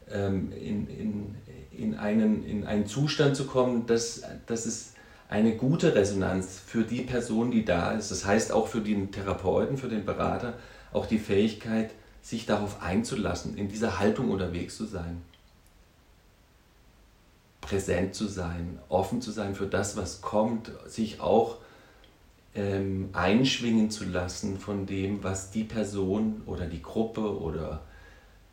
ähm, 0.10 0.52
in, 0.52 0.88
in, 0.88 1.36
in, 1.72 1.96
einen, 1.96 2.46
in 2.46 2.66
einen 2.66 2.88
Zustand 2.88 3.36
zu 3.36 3.46
kommen, 3.46 3.86
dass, 3.86 4.24
dass 4.48 4.66
es 4.66 4.94
eine 5.30 5.56
gute 5.56 5.96
Resonanz 5.96 6.60
für 6.66 6.84
die 6.84 7.02
Person, 7.02 7.52
die 7.52 7.64
da 7.64 7.92
ist. 7.92 8.12
Das 8.12 8.26
heißt 8.26 8.52
auch 8.52 8.68
für 8.68 8.82
den 8.82 9.12
Therapeuten, 9.12 9.78
für 9.78 9.88
den 9.88 10.06
Berater, 10.06 10.56
auch 10.92 11.06
die 11.06 11.20
Fähigkeit, 11.20 11.92
sich 12.22 12.46
darauf 12.46 12.82
einzulassen, 12.82 13.58
in 13.58 13.70
dieser 13.70 14.00
Haltung 14.00 14.30
unterwegs 14.30 14.76
zu 14.76 14.86
sein. 14.86 15.22
Präsent 17.62 18.14
zu 18.16 18.28
sein, 18.28 18.80
offen 18.90 19.22
zu 19.22 19.32
sein 19.32 19.56
für 19.56 19.68
das, 19.68 19.96
was 19.96 20.22
kommt, 20.22 20.72
sich 20.88 21.22
auch 21.22 21.58
ähm, 22.55 23.10
einschwingen 23.13 23.89
zu 23.89 24.03
lassen 24.05 24.60
von 24.60 24.86
dem, 24.86 25.24
was 25.24 25.50
die 25.51 25.63
Person 25.63 26.41
oder 26.46 26.65
die 26.65 26.81
Gruppe 26.81 27.39
oder 27.39 27.81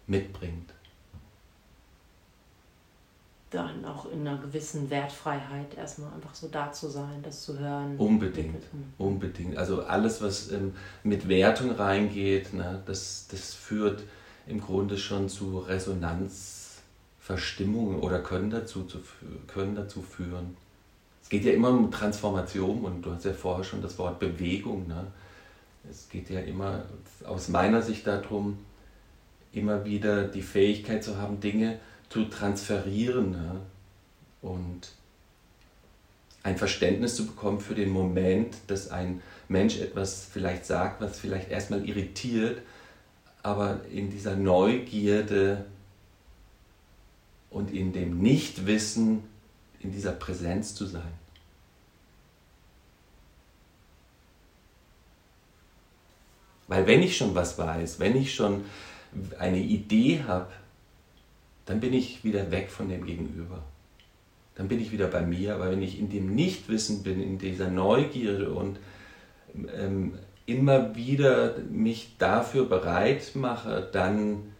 mitbringt. 0.06 0.70
Dann 3.50 3.84
auch 3.84 4.08
in 4.12 4.28
einer 4.28 4.38
gewissen 4.38 4.88
Wertfreiheit 4.90 5.76
erstmal 5.76 6.12
einfach 6.12 6.32
so 6.34 6.46
da 6.48 6.70
zu 6.70 6.88
sein, 6.88 7.22
das 7.22 7.42
zu 7.42 7.58
hören. 7.58 7.96
Unbedingt, 7.96 8.62
unbedingt. 8.98 9.56
Also 9.56 9.84
alles, 9.84 10.20
was 10.20 10.52
ähm, 10.52 10.74
mit 11.02 11.28
Wertung 11.28 11.70
reingeht, 11.70 12.52
ne, 12.52 12.82
das, 12.84 13.26
das 13.30 13.54
führt 13.54 14.02
im 14.46 14.60
Grunde 14.60 14.98
schon 14.98 15.30
zu 15.30 15.60
Resonanzverstimmungen 15.60 18.00
oder 18.00 18.20
können 18.20 18.50
dazu, 18.50 18.84
zu, 18.84 18.98
können 19.46 19.74
dazu 19.74 20.02
führen 20.02 20.54
es 21.28 21.30
geht 21.30 21.44
ja 21.44 21.52
immer 21.52 21.68
um 21.68 21.90
Transformation 21.90 22.86
und 22.86 23.02
du 23.02 23.12
hast 23.12 23.26
ja 23.26 23.34
vorher 23.34 23.62
schon 23.62 23.82
das 23.82 23.98
Wort 23.98 24.18
Bewegung. 24.18 24.88
Ne? 24.88 25.08
Es 25.90 26.08
geht 26.08 26.30
ja 26.30 26.40
immer 26.40 26.86
aus 27.26 27.48
meiner 27.48 27.82
Sicht 27.82 28.06
darum, 28.06 28.56
immer 29.52 29.84
wieder 29.84 30.26
die 30.26 30.40
Fähigkeit 30.40 31.04
zu 31.04 31.18
haben, 31.18 31.38
Dinge 31.38 31.80
zu 32.08 32.24
transferieren 32.24 33.32
ne? 33.32 33.60
und 34.40 34.88
ein 36.44 36.56
Verständnis 36.56 37.16
zu 37.16 37.26
bekommen 37.26 37.60
für 37.60 37.74
den 37.74 37.90
Moment, 37.90 38.56
dass 38.68 38.90
ein 38.90 39.20
Mensch 39.48 39.80
etwas 39.80 40.26
vielleicht 40.32 40.64
sagt, 40.64 41.02
was 41.02 41.20
vielleicht 41.20 41.50
erstmal 41.50 41.86
irritiert, 41.86 42.62
aber 43.42 43.80
in 43.92 44.10
dieser 44.10 44.34
Neugierde 44.34 45.66
und 47.50 47.70
in 47.70 47.92
dem 47.92 48.18
Nichtwissen 48.18 49.24
in 49.80 49.92
dieser 49.92 50.12
Präsenz 50.12 50.74
zu 50.74 50.86
sein. 50.86 51.12
Weil 56.66 56.86
wenn 56.86 57.02
ich 57.02 57.16
schon 57.16 57.34
was 57.34 57.56
weiß, 57.58 57.98
wenn 57.98 58.16
ich 58.16 58.34
schon 58.34 58.64
eine 59.38 59.58
Idee 59.58 60.22
habe, 60.26 60.52
dann 61.64 61.80
bin 61.80 61.94
ich 61.94 62.24
wieder 62.24 62.50
weg 62.50 62.70
von 62.70 62.88
dem 62.88 63.04
Gegenüber. 63.04 63.62
Dann 64.54 64.68
bin 64.68 64.80
ich 64.80 64.92
wieder 64.92 65.06
bei 65.06 65.22
mir. 65.22 65.54
Aber 65.54 65.70
wenn 65.70 65.82
ich 65.82 65.98
in 65.98 66.10
dem 66.10 66.34
Nichtwissen 66.34 67.02
bin, 67.02 67.22
in 67.22 67.38
dieser 67.38 67.70
Neugierde 67.70 68.50
und 68.50 68.78
ähm, 69.74 70.14
immer 70.46 70.94
wieder 70.96 71.56
mich 71.70 72.16
dafür 72.18 72.66
bereit 72.66 73.32
mache, 73.34 73.88
dann 73.92 74.54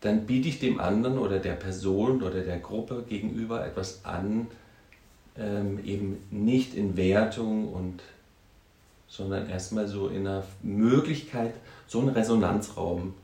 dann 0.00 0.26
biete 0.26 0.48
ich 0.48 0.60
dem 0.60 0.80
anderen 0.80 1.18
oder 1.18 1.38
der 1.38 1.54
Person 1.54 2.22
oder 2.22 2.40
der 2.40 2.58
Gruppe 2.58 3.04
gegenüber 3.08 3.66
etwas 3.66 4.04
an, 4.04 4.46
ähm, 5.36 5.84
eben 5.84 6.24
nicht 6.30 6.74
in 6.74 6.96
Wertung 6.96 7.72
und 7.72 8.02
sondern 9.08 9.48
erstmal 9.48 9.88
so 9.88 10.08
in 10.08 10.26
einer 10.26 10.44
Möglichkeit, 10.62 11.54
so 11.86 12.00
einen 12.00 12.10
Resonanzraum 12.10 13.14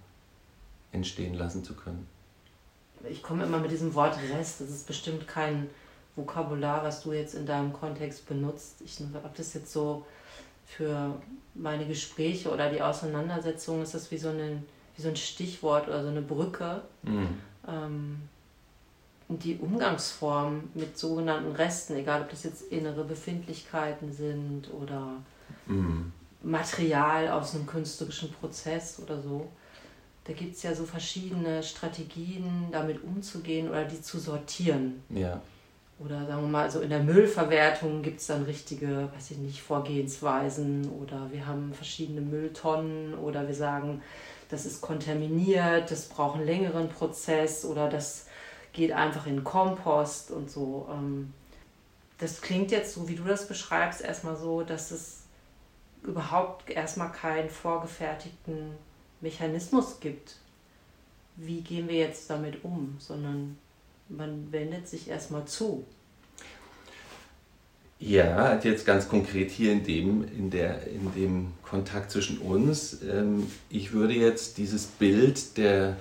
entstehen 0.92 1.34
lassen 1.34 1.62
zu 1.62 1.74
können. 1.74 2.06
Ich 3.08 3.22
komme 3.22 3.44
immer 3.44 3.58
mit 3.58 3.70
diesem 3.70 3.94
Wort 3.94 4.16
Rest, 4.32 4.62
das 4.62 4.70
ist 4.70 4.86
bestimmt 4.86 5.28
kein 5.28 5.68
Vokabular, 6.16 6.82
was 6.82 7.02
du 7.02 7.12
jetzt 7.12 7.34
in 7.34 7.44
deinem 7.44 7.72
Kontext 7.72 8.26
benutzt. 8.26 8.76
Ich 8.82 8.98
habe 8.98 9.30
das 9.36 9.52
jetzt 9.52 9.72
so 9.72 10.06
für 10.64 11.20
meine 11.54 11.86
Gespräche 11.86 12.50
oder 12.50 12.70
die 12.70 12.80
Auseinandersetzung, 12.80 13.82
ist 13.82 13.92
das 13.92 14.10
wie 14.10 14.16
so 14.16 14.30
eine 14.30 14.62
wie 14.96 15.02
so 15.02 15.08
ein 15.08 15.16
Stichwort 15.16 15.88
oder 15.88 16.02
so 16.02 16.08
eine 16.08 16.22
Brücke. 16.22 16.82
Mhm. 17.02 17.38
Ähm, 17.66 18.16
die 19.28 19.56
Umgangsform 19.56 20.64
mit 20.74 20.98
sogenannten 20.98 21.52
Resten, 21.52 21.96
egal 21.96 22.22
ob 22.22 22.30
das 22.30 22.44
jetzt 22.44 22.70
innere 22.70 23.04
Befindlichkeiten 23.04 24.12
sind 24.12 24.72
oder 24.72 25.14
mhm. 25.66 26.12
Material 26.42 27.28
aus 27.28 27.54
einem 27.54 27.66
künstlerischen 27.66 28.30
Prozess 28.32 29.00
oder 29.02 29.20
so, 29.20 29.48
da 30.24 30.32
gibt 30.32 30.56
es 30.56 30.62
ja 30.62 30.74
so 30.74 30.84
verschiedene 30.84 31.62
Strategien, 31.62 32.68
damit 32.70 33.02
umzugehen 33.02 33.68
oder 33.68 33.84
die 33.84 34.00
zu 34.00 34.18
sortieren. 34.18 35.02
Ja. 35.10 35.40
Oder 35.98 36.26
sagen 36.26 36.42
wir 36.42 36.48
mal, 36.48 36.70
so 36.70 36.80
in 36.80 36.90
der 36.90 37.02
Müllverwertung 37.02 38.02
gibt 38.02 38.20
es 38.20 38.26
dann 38.26 38.42
richtige, 38.42 39.08
weiß 39.14 39.32
ich 39.32 39.38
nicht, 39.38 39.62
Vorgehensweisen 39.62 40.88
oder 40.90 41.30
wir 41.30 41.46
haben 41.46 41.72
verschiedene 41.72 42.20
Mülltonnen 42.20 43.14
oder 43.14 43.46
wir 43.46 43.54
sagen, 43.54 44.02
das 44.48 44.66
ist 44.66 44.80
kontaminiert, 44.80 45.90
das 45.90 46.08
braucht 46.08 46.36
einen 46.36 46.46
längeren 46.46 46.88
Prozess 46.88 47.64
oder 47.64 47.88
das 47.88 48.26
geht 48.72 48.92
einfach 48.92 49.26
in 49.26 49.44
Kompost 49.44 50.30
und 50.30 50.50
so. 50.50 50.88
Ähm, 50.90 51.32
das 52.18 52.40
klingt 52.40 52.70
jetzt 52.70 52.94
so, 52.94 53.08
wie 53.08 53.16
du 53.16 53.24
das 53.24 53.48
beschreibst, 53.48 54.00
erstmal 54.00 54.36
so, 54.36 54.62
dass 54.62 54.90
es 54.90 55.22
überhaupt 56.02 56.70
erstmal 56.70 57.10
keinen 57.10 57.50
vorgefertigten 57.50 58.72
Mechanismus 59.20 60.00
gibt. 60.00 60.36
Wie 61.36 61.62
gehen 61.62 61.88
wir 61.88 61.96
jetzt 61.96 62.30
damit 62.30 62.64
um, 62.64 62.96
sondern 62.98 63.58
man 64.08 64.52
wendet 64.52 64.88
sich 64.88 65.08
erstmal 65.08 65.46
zu. 65.46 65.84
Ja, 68.00 68.58
jetzt 68.62 68.84
ganz 68.84 69.08
konkret 69.08 69.50
hier 69.50 69.72
in 69.72 69.84
dem, 69.84 70.24
in 70.36 70.50
der, 70.50 70.86
in 70.88 71.14
dem 71.14 71.52
Kontakt 71.62 72.10
zwischen 72.10 72.38
uns. 72.38 72.98
Ähm, 73.02 73.46
ich 73.70 73.92
würde 73.92 74.14
jetzt 74.14 74.58
dieses 74.58 74.86
Bild 74.86 75.56
der, 75.56 75.96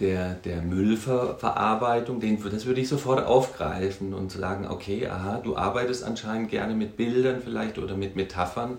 der, 0.00 0.34
der 0.34 0.60
Müllverarbeitung, 0.62 2.20
den, 2.20 2.42
das 2.50 2.66
würde 2.66 2.80
ich 2.80 2.88
sofort 2.88 3.24
aufgreifen 3.24 4.12
und 4.12 4.32
sagen, 4.32 4.66
okay, 4.66 5.06
aha, 5.06 5.40
du 5.42 5.56
arbeitest 5.56 6.04
anscheinend 6.04 6.50
gerne 6.50 6.74
mit 6.74 6.96
Bildern 6.96 7.40
vielleicht 7.42 7.78
oder 7.78 7.96
mit 7.96 8.16
Metaphern 8.16 8.78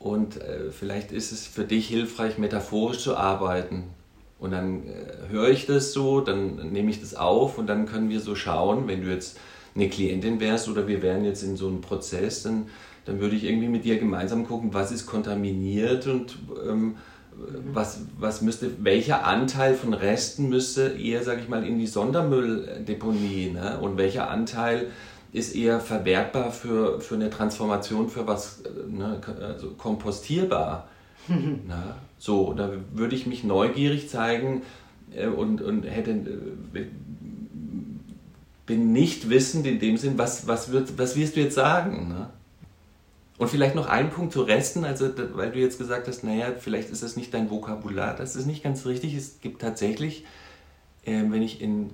und 0.00 0.40
äh, 0.40 0.72
vielleicht 0.72 1.12
ist 1.12 1.30
es 1.30 1.46
für 1.46 1.64
dich 1.64 1.88
hilfreich, 1.88 2.38
metaphorisch 2.38 2.98
zu 2.98 3.16
arbeiten. 3.16 3.84
Und 4.38 4.52
dann 4.52 4.88
äh, 4.88 5.28
höre 5.28 5.50
ich 5.50 5.66
das 5.66 5.92
so, 5.92 6.20
dann 6.20 6.72
nehme 6.72 6.90
ich 6.90 7.00
das 7.00 7.14
auf 7.14 7.58
und 7.58 7.68
dann 7.68 7.86
können 7.86 8.08
wir 8.08 8.20
so 8.20 8.34
schauen, 8.34 8.88
wenn 8.88 9.02
du 9.02 9.10
jetzt 9.10 9.38
eine 9.74 9.88
Klientin 9.88 10.40
wärst 10.40 10.68
oder 10.68 10.86
wir 10.88 11.02
wären 11.02 11.24
jetzt 11.24 11.42
in 11.42 11.56
so 11.56 11.68
einem 11.68 11.80
Prozess, 11.80 12.42
dann, 12.42 12.66
dann 13.04 13.20
würde 13.20 13.36
ich 13.36 13.44
irgendwie 13.44 13.68
mit 13.68 13.84
dir 13.84 13.98
gemeinsam 13.98 14.46
gucken, 14.46 14.74
was 14.74 14.92
ist 14.92 15.06
kontaminiert 15.06 16.06
und 16.06 16.38
ähm, 16.68 16.96
was, 17.72 18.02
was 18.18 18.42
müsste, 18.42 18.84
welcher 18.84 19.24
Anteil 19.24 19.74
von 19.74 19.94
Resten 19.94 20.48
müsste 20.48 20.88
eher, 20.88 21.22
sage 21.22 21.40
ich 21.40 21.48
mal, 21.48 21.66
in 21.66 21.78
die 21.78 21.86
Sondermülldeponie 21.86 23.50
ne? 23.52 23.78
und 23.80 23.96
welcher 23.96 24.30
Anteil 24.30 24.88
ist 25.32 25.54
eher 25.54 25.80
verwertbar 25.80 26.50
für, 26.50 27.00
für 27.00 27.14
eine 27.14 27.30
Transformation, 27.30 28.08
für 28.08 28.26
was 28.26 28.62
ne, 28.88 29.20
also 29.40 29.70
kompostierbar. 29.70 30.88
Na, 31.28 31.96
so, 32.18 32.52
da 32.52 32.70
würde 32.92 33.14
ich 33.14 33.26
mich 33.26 33.44
neugierig 33.44 34.08
zeigen 34.08 34.62
äh, 35.14 35.26
und, 35.26 35.62
und 35.62 35.84
hätte, 35.84 36.10
äh, 36.10 36.86
bin 38.70 38.92
nicht 38.92 39.28
wissend 39.28 39.66
in 39.66 39.80
dem 39.80 39.96
Sinn, 39.96 40.16
was, 40.16 40.46
was, 40.46 40.70
wird, 40.70 40.96
was 40.96 41.16
wirst 41.16 41.34
du 41.34 41.40
jetzt 41.40 41.56
sagen? 41.56 42.06
Ne? 42.06 42.30
Und 43.36 43.48
vielleicht 43.48 43.74
noch 43.74 43.88
ein 43.88 44.10
Punkt 44.10 44.32
zu 44.32 44.42
Resten, 44.42 44.84
also 44.84 45.10
weil 45.34 45.50
du 45.50 45.58
jetzt 45.58 45.76
gesagt 45.76 46.06
hast, 46.06 46.22
naja, 46.22 46.52
vielleicht 46.56 46.88
ist 46.90 47.02
das 47.02 47.16
nicht 47.16 47.34
dein 47.34 47.50
Vokabular, 47.50 48.14
das 48.14 48.36
ist 48.36 48.46
nicht 48.46 48.62
ganz 48.62 48.86
richtig. 48.86 49.16
Es 49.16 49.40
gibt 49.40 49.60
tatsächlich, 49.60 50.24
äh, 51.04 51.20
wenn 51.30 51.42
ich 51.42 51.60
in, 51.60 51.90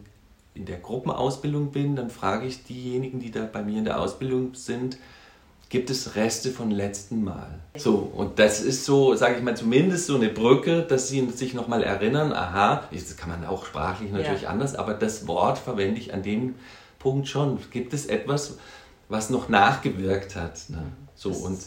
in 0.52 0.66
der 0.66 0.76
Gruppenausbildung 0.76 1.70
bin, 1.70 1.96
dann 1.96 2.10
frage 2.10 2.46
ich 2.46 2.64
diejenigen, 2.64 3.20
die 3.20 3.30
da 3.30 3.46
bei 3.50 3.62
mir 3.62 3.78
in 3.78 3.86
der 3.86 3.98
Ausbildung 3.98 4.54
sind, 4.54 4.98
gibt 5.68 5.90
es 5.90 6.14
Reste 6.14 6.50
von 6.50 6.70
letzten 6.70 7.24
Mal. 7.24 7.58
So, 7.76 7.96
und 8.14 8.38
das 8.38 8.60
ist 8.60 8.84
so, 8.84 9.14
sage 9.14 9.36
ich 9.36 9.42
mal, 9.42 9.56
zumindest 9.56 10.06
so 10.06 10.16
eine 10.16 10.28
Brücke, 10.28 10.82
dass 10.82 11.08
sie 11.08 11.28
sich 11.30 11.54
nochmal 11.54 11.82
erinnern, 11.82 12.32
aha, 12.32 12.88
das 12.92 13.16
kann 13.16 13.30
man 13.30 13.44
auch 13.44 13.66
sprachlich 13.66 14.12
natürlich 14.12 14.42
ja. 14.42 14.50
anders, 14.50 14.74
aber 14.74 14.94
das 14.94 15.26
Wort 15.26 15.58
verwende 15.58 16.00
ich 16.00 16.14
an 16.14 16.22
dem 16.22 16.54
Punkt 16.98 17.28
schon. 17.28 17.58
Gibt 17.70 17.92
es 17.92 18.06
etwas, 18.06 18.58
was 19.08 19.30
noch 19.30 19.48
nachgewirkt 19.48 20.36
hat? 20.36 20.70
Ne? 20.70 20.82
So, 21.14 21.30
und 21.30 21.58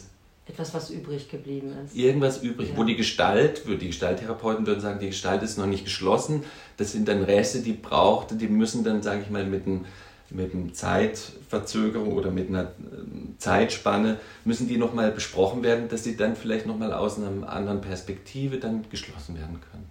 etwas, 0.46 0.74
was 0.74 0.90
übrig 0.90 1.30
geblieben 1.30 1.72
ist. 1.84 1.94
Irgendwas 1.94 2.42
übrig, 2.42 2.70
ja. 2.70 2.76
wo 2.76 2.84
die 2.84 2.96
Gestalt, 2.96 3.62
die 3.66 3.86
Gestalttherapeuten 3.86 4.66
würden 4.66 4.80
sagen, 4.80 4.98
die 4.98 5.06
Gestalt 5.06 5.42
ist 5.42 5.58
noch 5.58 5.66
nicht 5.66 5.84
geschlossen. 5.84 6.42
Das 6.76 6.92
sind 6.92 7.06
dann 7.06 7.22
Reste, 7.22 7.60
die 7.60 7.74
braucht, 7.74 8.40
die 8.40 8.48
müssen 8.48 8.82
dann, 8.82 9.02
sage 9.02 9.22
ich 9.22 9.30
mal, 9.30 9.46
mit 9.46 9.66
einem 9.66 9.84
mit 10.30 10.54
einer 10.54 10.72
Zeitverzögerung 10.72 12.12
oder 12.12 12.30
mit 12.30 12.48
einer 12.48 12.72
ähm, 12.78 13.34
Zeitspanne 13.38 14.18
müssen 14.44 14.68
die 14.68 14.76
nochmal 14.76 15.10
besprochen 15.10 15.62
werden, 15.62 15.88
dass 15.88 16.04
sie 16.04 16.16
dann 16.16 16.36
vielleicht 16.36 16.66
nochmal 16.66 16.92
aus 16.92 17.18
einer 17.18 17.48
anderen 17.48 17.80
Perspektive 17.80 18.58
dann 18.58 18.84
geschlossen 18.90 19.36
werden 19.36 19.60
können. 19.70 19.90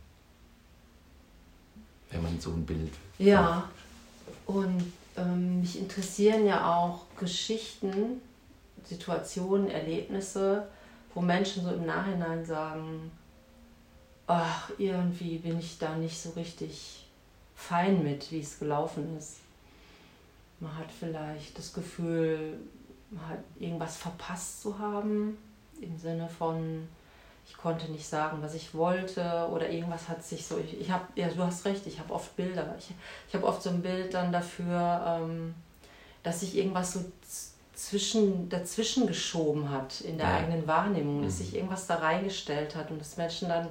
Wenn 2.11 2.23
man 2.23 2.39
so 2.39 2.51
ein 2.51 2.65
Bild. 2.65 2.93
Ja, 3.17 3.69
und 4.45 4.91
ähm, 5.17 5.61
mich 5.61 5.77
interessieren 5.77 6.45
ja 6.45 6.75
auch 6.75 7.01
Geschichten, 7.19 8.21
Situationen, 8.83 9.69
Erlebnisse, 9.69 10.67
wo 11.13 11.21
Menschen 11.21 11.63
so 11.63 11.71
im 11.71 11.85
Nachhinein 11.85 12.45
sagen, 12.45 13.11
ach, 14.25 14.71
irgendwie 14.77 15.37
bin 15.37 15.59
ich 15.59 15.77
da 15.77 15.95
nicht 15.95 16.19
so 16.19 16.31
richtig 16.31 17.05
fein 17.55 18.03
mit, 18.03 18.31
wie 18.31 18.39
es 18.39 18.57
gelaufen 18.57 19.17
ist. 19.17 19.37
Man 20.59 20.77
hat 20.77 20.91
vielleicht 20.91 21.57
das 21.57 21.73
Gefühl, 21.73 22.59
man 23.11 23.29
hat 23.29 23.39
irgendwas 23.59 23.97
verpasst 23.97 24.61
zu 24.61 24.77
haben. 24.77 25.37
im 25.81 25.97
Sinne 25.97 26.27
von, 26.27 26.87
ich 27.47 27.57
konnte 27.57 27.91
nicht 27.91 28.07
sagen, 28.07 28.39
was 28.41 28.53
ich 28.53 28.73
wollte 28.73 29.47
oder 29.51 29.69
irgendwas 29.69 30.09
hat 30.09 30.23
sich 30.23 30.45
so, 30.45 30.57
ich, 30.57 30.79
ich 30.79 30.91
habe, 30.91 31.05
ja, 31.15 31.27
du 31.29 31.43
hast 31.43 31.65
recht, 31.65 31.87
ich 31.87 31.99
habe 31.99 32.13
oft 32.13 32.35
Bilder, 32.35 32.75
ich, 32.77 32.91
ich 33.27 33.33
habe 33.33 33.47
oft 33.47 33.63
so 33.63 33.69
ein 33.69 33.81
Bild 33.81 34.13
dann 34.13 34.31
dafür, 34.31 35.21
ähm, 35.21 35.55
dass 36.21 36.41
sich 36.41 36.57
irgendwas 36.57 36.93
so 36.93 37.05
zwischen, 37.73 38.49
dazwischen 38.49 39.07
geschoben 39.07 39.71
hat 39.71 40.01
in 40.01 40.17
der 40.17 40.27
ja. 40.27 40.35
eigenen 40.35 40.67
Wahrnehmung, 40.67 41.23
dass 41.23 41.39
mhm. 41.39 41.43
sich 41.43 41.55
irgendwas 41.55 41.87
da 41.87 41.95
reingestellt 41.95 42.75
hat 42.75 42.91
und 42.91 42.99
dass 42.99 43.17
Menschen 43.17 43.49
dann 43.49 43.69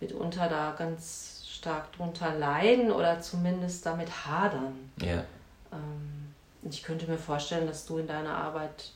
mitunter 0.00 0.48
da 0.48 0.74
ganz 0.78 1.44
stark 1.50 1.92
drunter 1.92 2.34
leiden 2.34 2.90
oder 2.90 3.20
zumindest 3.20 3.84
damit 3.84 4.26
hadern. 4.26 4.92
Ja. 5.00 5.24
Ähm, 5.72 6.32
ich 6.70 6.82
könnte 6.82 7.10
mir 7.10 7.18
vorstellen, 7.18 7.66
dass 7.66 7.86
du 7.86 7.98
in 7.98 8.06
deiner 8.06 8.34
Arbeit 8.34 8.92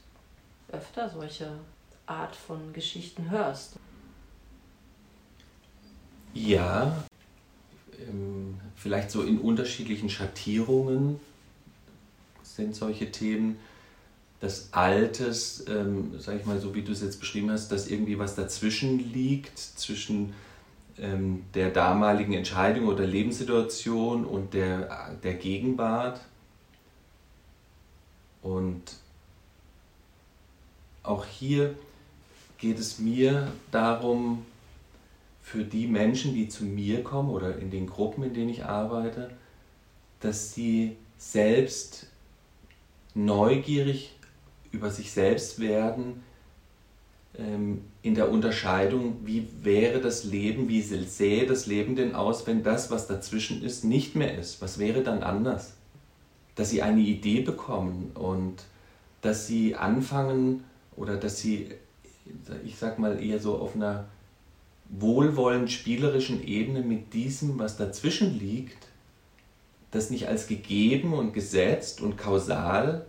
öfter 0.71 1.09
solche 1.09 1.51
Art 2.07 2.37
von 2.37 2.73
Geschichten 2.73 3.31
hörst. 3.31 3.77
Ja, 6.35 7.05
ähm, 7.99 8.61
vielleicht 8.77 9.11
so 9.11 9.23
in 9.23 9.39
unterschiedlichen 9.39 10.11
Schattierungen 10.11 11.19
sind 12.43 12.75
solche 12.75 13.11
Themen. 13.11 13.59
Das 14.41 14.69
Altes, 14.73 15.65
ähm, 15.69 16.15
sag 16.19 16.37
ich 16.37 16.47
mal, 16.47 16.61
so 16.61 16.75
wie 16.75 16.83
du 16.83 16.93
es 16.93 17.01
jetzt 17.01 17.19
beschrieben 17.19 17.51
hast, 17.51 17.73
dass 17.73 17.89
irgendwie 17.89 18.19
was 18.19 18.35
dazwischen 18.35 19.13
liegt, 19.13 19.59
zwischen 19.59 20.35
ähm, 20.99 21.45
der 21.55 21.71
damaligen 21.71 22.35
Entscheidung 22.35 22.87
oder 22.87 23.07
Lebenssituation 23.07 24.25
und 24.25 24.55
der, 24.55 25.17
der 25.23 25.35
Gegenwart. 25.35 26.21
Und 28.47 28.83
auch 31.03 31.27
hier 31.27 31.75
geht 32.59 32.79
es 32.79 33.01
mir 33.01 33.51
darum, 33.73 34.47
für 35.43 35.65
die 35.65 35.89
Menschen, 35.89 36.33
die 36.33 36.49
zu 36.49 36.65
mir 36.65 37.03
kommen 37.03 37.31
oder 37.31 37.59
in 37.59 37.73
den 37.73 37.89
Gruppen, 37.89 38.23
in 38.23 38.35
denen 38.35 38.51
ich 38.51 38.65
arbeite, 38.65 39.33
dass 40.21 40.55
sie 40.55 40.97
selbst 41.19 42.07
neugierig 43.15 44.15
über 44.71 44.93
sich 44.93 45.11
selbst 45.11 45.59
werden, 45.59 46.23
ähm, 47.37 47.83
in 48.03 48.15
der 48.15 48.31
Unterscheidung, 48.31 49.17
wie 49.25 49.49
wäre 49.63 50.01
das 50.01 50.23
Leben, 50.23 50.69
wie 50.69 50.83
sähe 50.83 51.47
das 51.47 51.67
Leben 51.67 51.97
denn 51.97 52.15
aus, 52.15 52.47
wenn 52.47 52.63
das, 52.63 52.93
was 52.93 53.09
dazwischen 53.09 53.65
ist, 53.65 53.83
nicht 53.83 54.15
mehr 54.15 54.39
ist? 54.39 54.63
Was 54.63 54.79
wäre 54.79 55.03
dann 55.03 55.25
anders? 55.25 55.77
Dass 56.57 56.71
sie 56.71 56.83
eine 56.83 57.01
Idee 57.01 57.43
bekommen 57.43 58.11
und 58.15 58.65
dass 59.23 59.47
sie 59.47 59.77
anfangen 59.77 60.65
oder 60.97 61.17
dass 61.17 61.39
sie, 61.39 61.69
ich 62.65 62.77
sag 62.77 62.99
mal, 62.99 63.23
eher 63.23 63.39
so 63.39 63.57
auf 63.57 63.77
einer 63.77 64.07
wohlwollend 64.89 65.71
spielerischen 65.71 66.47
Ebene 66.47 66.81
mit 66.81 67.13
diesem, 67.13 67.59
was 67.59 67.77
dazwischen 67.77 68.39
liegt, 68.39 68.89
das 69.91 70.11
nicht 70.11 70.29
als 70.29 70.47
gegeben 70.47 71.13
und 71.13 71.33
gesetzt 71.33 72.01
und 72.01 72.17
kausal, 72.17 73.07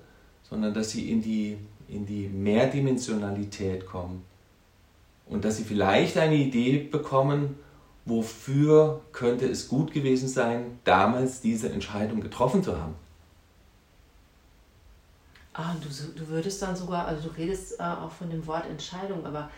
sondern 0.50 0.74
dass 0.74 0.92
sie 0.92 1.12
in 1.12 1.22
die, 1.22 1.58
in 1.88 2.06
die 2.06 2.28
Mehrdimensionalität 2.28 3.86
kommen 3.86 4.24
und 5.30 5.46
dass 5.46 5.58
sie 5.58 5.64
vielleicht 5.64 6.18
eine 6.18 6.36
Idee 6.36 6.78
bekommen, 6.80 7.56
wofür 8.06 9.02
könnte 9.12 9.46
es 9.48 9.68
gut 9.68 9.92
gewesen 9.92 10.30
sein, 10.30 10.80
damals 10.86 11.42
diese 11.42 11.70
Entscheidung 11.70 12.22
getroffen 12.22 12.64
zu 12.64 12.80
haben. 12.80 12.96
Ah, 15.60 15.76
du, 15.82 15.90
du 15.90 16.28
würdest 16.28 16.62
dann 16.62 16.76
sogar, 16.76 17.08
also 17.08 17.30
du 17.30 17.36
redest 17.36 17.80
äh, 17.80 17.84
auch 17.84 18.12
von 18.12 18.30
dem 18.30 18.46
Wort 18.46 18.68
Entscheidung, 18.70 19.26
aber 19.26 19.50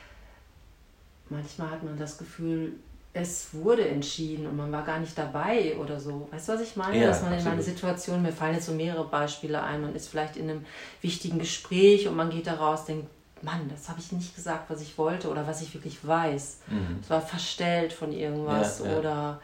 manchmal 1.29 1.71
hat 1.71 1.83
man 1.83 1.99
das 1.99 2.17
Gefühl, 2.17 2.71
es 3.11 3.53
wurde 3.53 3.85
entschieden 3.85 4.47
und 4.47 4.55
man 4.55 4.71
war 4.71 4.83
gar 4.83 4.99
nicht 4.99 5.17
dabei 5.17 5.75
oder 5.77 5.99
so. 5.99 6.29
Weißt 6.31 6.47
du, 6.47 6.53
was 6.53 6.61
ich 6.61 6.77
meine? 6.77 6.97
Ja, 6.97 7.07
Dass 7.07 7.21
man 7.21 7.33
absolut. 7.33 7.47
in 7.47 7.51
einer 7.53 7.63
Situation, 7.63 8.21
mir 8.21 8.31
fallen 8.31 8.53
jetzt 8.53 8.67
so 8.67 8.71
mehrere 8.71 9.03
Beispiele 9.03 9.61
ein, 9.61 9.81
man 9.81 9.93
ist 9.93 10.07
vielleicht 10.07 10.37
in 10.37 10.49
einem 10.49 10.65
wichtigen 11.01 11.37
Gespräch 11.37 12.07
und 12.07 12.15
man 12.15 12.29
geht 12.29 12.47
da 12.47 12.53
raus, 12.53 12.85
denkt, 12.85 13.09
Mann, 13.41 13.69
das 13.69 13.89
habe 13.89 13.99
ich 13.99 14.13
nicht 14.13 14.35
gesagt, 14.35 14.69
was 14.69 14.81
ich 14.81 14.97
wollte 14.97 15.29
oder 15.29 15.45
was 15.47 15.61
ich 15.61 15.73
wirklich 15.73 16.05
weiß. 16.05 16.59
Mhm. 16.67 16.99
Es 17.01 17.09
war 17.09 17.21
verstellt 17.21 17.91
von 17.91 18.13
irgendwas 18.13 18.79
ja, 18.79 18.85
ja. 18.85 18.97
oder 18.97 19.41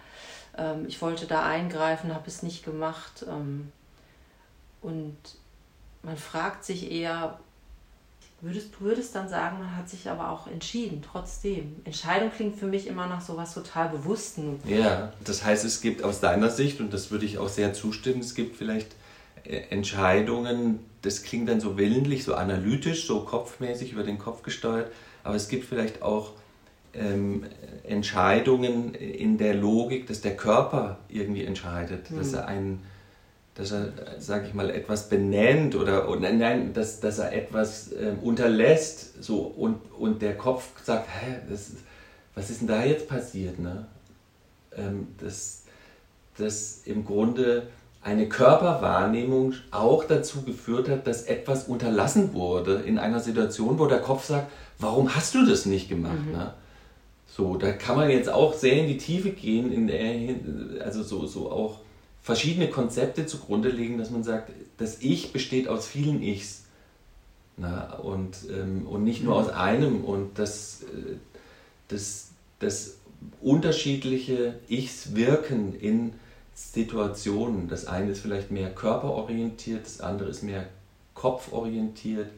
ähm, 0.58 0.86
ich 0.88 1.02
wollte 1.02 1.26
da 1.28 1.46
eingreifen, 1.46 2.14
habe 2.14 2.28
es 2.28 2.44
nicht 2.44 2.64
gemacht. 2.64 3.26
Ähm, 3.28 3.72
und 4.82 5.18
man 6.06 6.18
fragt 6.18 6.64
sich 6.64 6.92
eher, 6.92 7.40
Würdest, 8.42 8.76
du 8.78 8.86
würdest 8.86 9.16
dann 9.16 9.30
sagen, 9.30 9.58
man 9.58 9.76
hat 9.76 9.90
sich 9.90 10.10
aber 10.10 10.30
auch 10.30 10.46
entschieden, 10.46 11.02
trotzdem. 11.02 11.78
Entscheidung 11.86 12.30
klingt 12.30 12.58
für 12.58 12.68
mich 12.68 12.86
immer 12.86 13.08
nach 13.08 13.22
so 13.22 13.38
was 13.38 13.54
total 13.54 13.90
Bewussten. 13.90 14.60
Ja, 14.68 15.14
das 15.24 15.44
heißt, 15.44 15.64
es 15.64 15.82
gibt 15.82 16.04
aus 16.04 16.20
deiner 16.20 16.50
Sicht, 16.50 16.80
und 16.82 16.94
das 16.94 17.10
würde 17.10 17.26
ich 17.26 17.38
auch 17.38 17.48
sehr 17.48 17.74
zustimmen, 17.74 18.20
es 18.20 18.36
gibt 18.36 18.58
vielleicht 18.58 18.94
äh, 19.46 19.62
Entscheidungen, 19.70 20.80
das 21.02 21.24
klingt 21.24 21.48
dann 21.48 21.62
so 21.62 21.78
willentlich, 21.78 22.24
so 22.24 22.36
analytisch, 22.36 23.08
so 23.08 23.22
kopfmäßig 23.22 23.94
über 23.94 24.04
den 24.04 24.20
Kopf 24.20 24.44
gesteuert, 24.44 24.92
aber 25.24 25.36
es 25.36 25.48
gibt 25.48 25.66
vielleicht 25.66 26.02
auch 26.02 26.34
ähm, 26.94 27.46
Entscheidungen 27.84 28.94
in 28.96 29.38
der 29.38 29.56
Logik, 29.56 30.08
dass 30.08 30.22
der 30.22 30.36
Körper 30.36 31.00
irgendwie 31.08 31.46
entscheidet, 31.46 32.10
hm. 32.10 32.18
dass 32.18 32.34
er 32.34 32.48
einen 32.48 32.84
dass 33.56 33.72
er, 33.72 33.94
sage 34.20 34.48
ich 34.48 34.54
mal, 34.54 34.70
etwas 34.70 35.08
benennt 35.08 35.76
oder, 35.76 36.10
oder 36.10 36.32
nein, 36.32 36.74
dass, 36.74 37.00
dass 37.00 37.20
er 37.20 37.32
etwas 37.32 37.92
äh, 37.94 38.14
unterlässt 38.22 39.24
so, 39.24 39.40
und, 39.40 39.78
und 39.98 40.22
der 40.22 40.38
Kopf 40.38 40.68
sagt, 40.84 41.08
hä, 41.08 41.38
das, 41.50 41.72
was 42.36 42.50
ist 42.50 42.62
denn 42.62 42.68
da 42.68 42.84
jetzt 42.84 43.08
passiert? 43.08 43.58
Ne? 43.60 43.86
Ähm, 44.76 45.08
dass, 45.22 45.64
dass 46.38 46.82
im 46.84 47.06
Grunde 47.06 47.64
eine 48.04 48.28
Körperwahrnehmung 48.28 49.54
auch 49.72 50.04
dazu 50.04 50.42
geführt 50.42 50.90
hat, 50.90 51.08
dass 51.08 51.24
etwas 51.24 51.68
unterlassen 51.68 52.34
wurde 52.34 52.84
in 52.86 53.00
einer 53.00 53.22
Situation, 53.22 53.80
wo 53.80 53.88
der 53.88 54.02
Kopf 54.02 54.26
sagt, 54.26 54.52
warum 54.80 55.16
hast 55.16 55.34
du 55.34 55.46
das 55.46 55.66
nicht 55.66 55.88
gemacht? 55.88 56.26
Mhm. 56.26 56.34
Ne? 56.34 56.54
So, 57.26 57.56
da 57.56 57.72
kann 57.72 57.96
man 57.96 58.10
jetzt 58.10 58.30
auch 58.30 58.54
sehr 58.54 58.74
in 58.74 58.88
die 58.88 58.98
Tiefe 58.98 59.30
gehen, 59.30 59.72
in 59.72 59.88
der, 59.88 60.86
also 60.86 61.04
so, 61.04 61.26
so 61.26 61.50
auch 61.52 61.80
verschiedene 62.26 62.72
Konzepte 62.72 63.28
zugrunde 63.28 63.70
legen, 63.70 64.00
dass 64.00 64.10
man 64.10 64.24
sagt, 64.24 64.52
das 64.78 64.98
Ich 65.00 65.32
besteht 65.32 65.68
aus 65.68 65.86
vielen 65.86 66.24
Ichs. 66.24 66.64
Na, 67.56 67.98
und, 67.98 68.38
ähm, 68.50 68.88
und 68.88 69.04
nicht 69.04 69.24
nur 69.24 69.36
aus 69.36 69.50
einem 69.50 70.04
und 70.04 70.40
dass 70.40 70.82
äh, 70.82 71.18
das, 71.88 72.30
das 72.58 72.98
unterschiedliche 73.42 74.56
Ichs 74.68 75.14
wirken 75.14 75.80
in 75.80 76.14
Situationen. 76.56 77.68
Das 77.68 77.86
eine 77.86 78.10
ist 78.10 78.22
vielleicht 78.22 78.50
mehr 78.50 78.74
körperorientiert, 78.74 79.86
das 79.86 80.02
andere 80.02 80.30
ist 80.30 80.42
mehr 80.42 80.66
kopforientiert. 81.14 82.32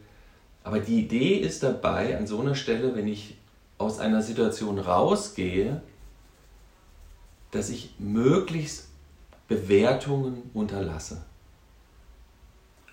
Aber 0.64 0.80
die 0.80 1.00
Idee 1.00 1.36
ist 1.36 1.62
dabei, 1.62 2.18
an 2.18 2.26
so 2.26 2.40
einer 2.40 2.54
Stelle, 2.54 2.94
wenn 2.94 3.08
ich 3.08 3.38
aus 3.78 4.00
einer 4.00 4.20
Situation 4.20 4.78
rausgehe, 4.78 5.80
dass 7.52 7.70
ich 7.70 7.94
möglichst 7.98 8.87
Bewertungen 9.48 10.50
unterlasse. 10.52 11.22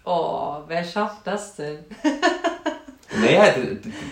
Oh, 0.06 0.60
wer 0.68 0.84
schafft 0.84 1.28
das 1.28 1.58
denn? 1.58 1.80
naja, 3.20 3.54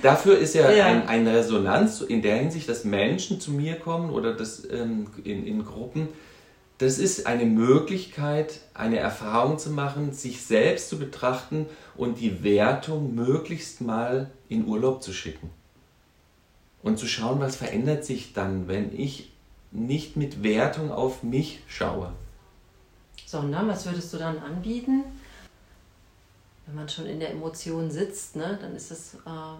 dafür 0.01 0.37
ist 0.37 0.53
ja, 0.53 0.69
ja. 0.71 0.85
Ein, 0.85 1.07
eine 1.07 1.33
Resonanz 1.33 2.01
in 2.01 2.21
der 2.21 2.35
Hinsicht, 2.37 2.67
dass 2.67 2.83
Menschen 2.83 3.39
zu 3.39 3.51
mir 3.51 3.75
kommen 3.75 4.09
oder 4.09 4.33
das, 4.33 4.69
ähm, 4.69 5.07
in, 5.23 5.47
in 5.47 5.63
Gruppen. 5.63 6.09
Das 6.79 6.97
ist 6.97 7.27
eine 7.27 7.45
Möglichkeit, 7.45 8.59
eine 8.73 8.97
Erfahrung 8.97 9.57
zu 9.57 9.69
machen, 9.69 10.11
sich 10.11 10.43
selbst 10.43 10.89
zu 10.89 10.99
betrachten 10.99 11.67
und 11.95 12.19
die 12.19 12.43
Wertung 12.43 13.15
möglichst 13.15 13.79
mal 13.79 14.31
in 14.49 14.65
Urlaub 14.65 15.01
zu 15.01 15.13
schicken. 15.13 15.49
Und 16.81 16.97
zu 16.97 17.07
schauen, 17.07 17.39
was 17.39 17.55
verändert 17.55 18.03
sich 18.03 18.33
dann, 18.33 18.67
wenn 18.67 18.99
ich 18.99 19.31
nicht 19.71 20.17
mit 20.17 20.43
Wertung 20.43 20.91
auf 20.91 21.23
mich 21.23 21.61
schaue 21.67 22.11
sondern 23.33 23.67
was 23.67 23.87
würdest 23.87 24.13
du 24.13 24.17
dann 24.17 24.37
anbieten? 24.37 25.05
Wenn 26.67 26.75
man 26.75 26.87
schon 26.87 27.07
in 27.07 27.19
der 27.19 27.31
Emotion 27.31 27.89
sitzt, 27.89 28.35
ne, 28.35 28.59
dann 28.61 28.75
ist 28.75 28.91
es, 28.91 29.15
äh, 29.25 29.57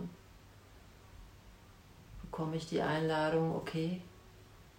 bekomme 2.22 2.56
ich 2.56 2.68
die 2.68 2.84
Einladung, 2.84 3.56
okay, 3.56 4.00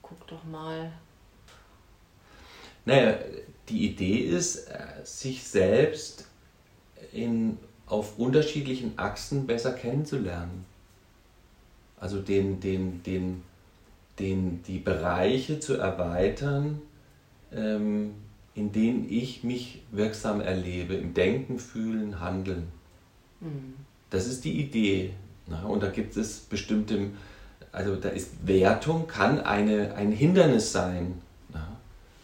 guck 0.01 0.25
doch 0.29 0.45
mal. 0.45 0.93
Naja, 2.85 3.19
die 3.69 3.91
Idee 3.91 4.19
ist, 4.19 4.69
äh, 4.69 5.03
sich 5.03 5.43
selbst 5.43 6.29
in, 7.13 7.59
auf 7.87 8.17
unterschiedlichen 8.17 8.97
Achsen 8.97 9.45
besser 9.45 9.73
kennenzulernen. 9.73 10.65
Also 11.99 12.23
den, 12.23 12.61
den, 12.61 13.03
den, 13.03 13.43
den, 14.21 14.63
die 14.63 14.79
Bereiche 14.79 15.59
zu 15.59 15.75
erweitern, 15.79 16.81
ähm, 17.53 18.15
in 18.55 18.73
denen 18.73 19.09
ich 19.11 19.43
mich 19.43 19.83
wirksam 19.91 20.41
erlebe, 20.41 20.95
im 20.95 21.15
Denken, 21.15 21.59
Fühlen, 21.59 22.21
Handeln. 22.21 22.69
Mhm. 23.41 23.75
Das 24.11 24.27
ist 24.27 24.45
die 24.45 24.61
Idee. 24.61 25.13
Na, 25.47 25.63
und 25.65 25.83
da 25.83 25.91
gibt 25.91 26.17
es 26.17 26.41
bestimmte, 26.41 27.11
also 27.73 27.97
da 27.97 28.09
ist 28.09 28.47
Wertung, 28.47 29.07
kann 29.07 29.41
eine, 29.41 29.95
ein 29.95 30.13
Hindernis 30.13 30.73
sein 30.73 31.21
na, 31.53 31.67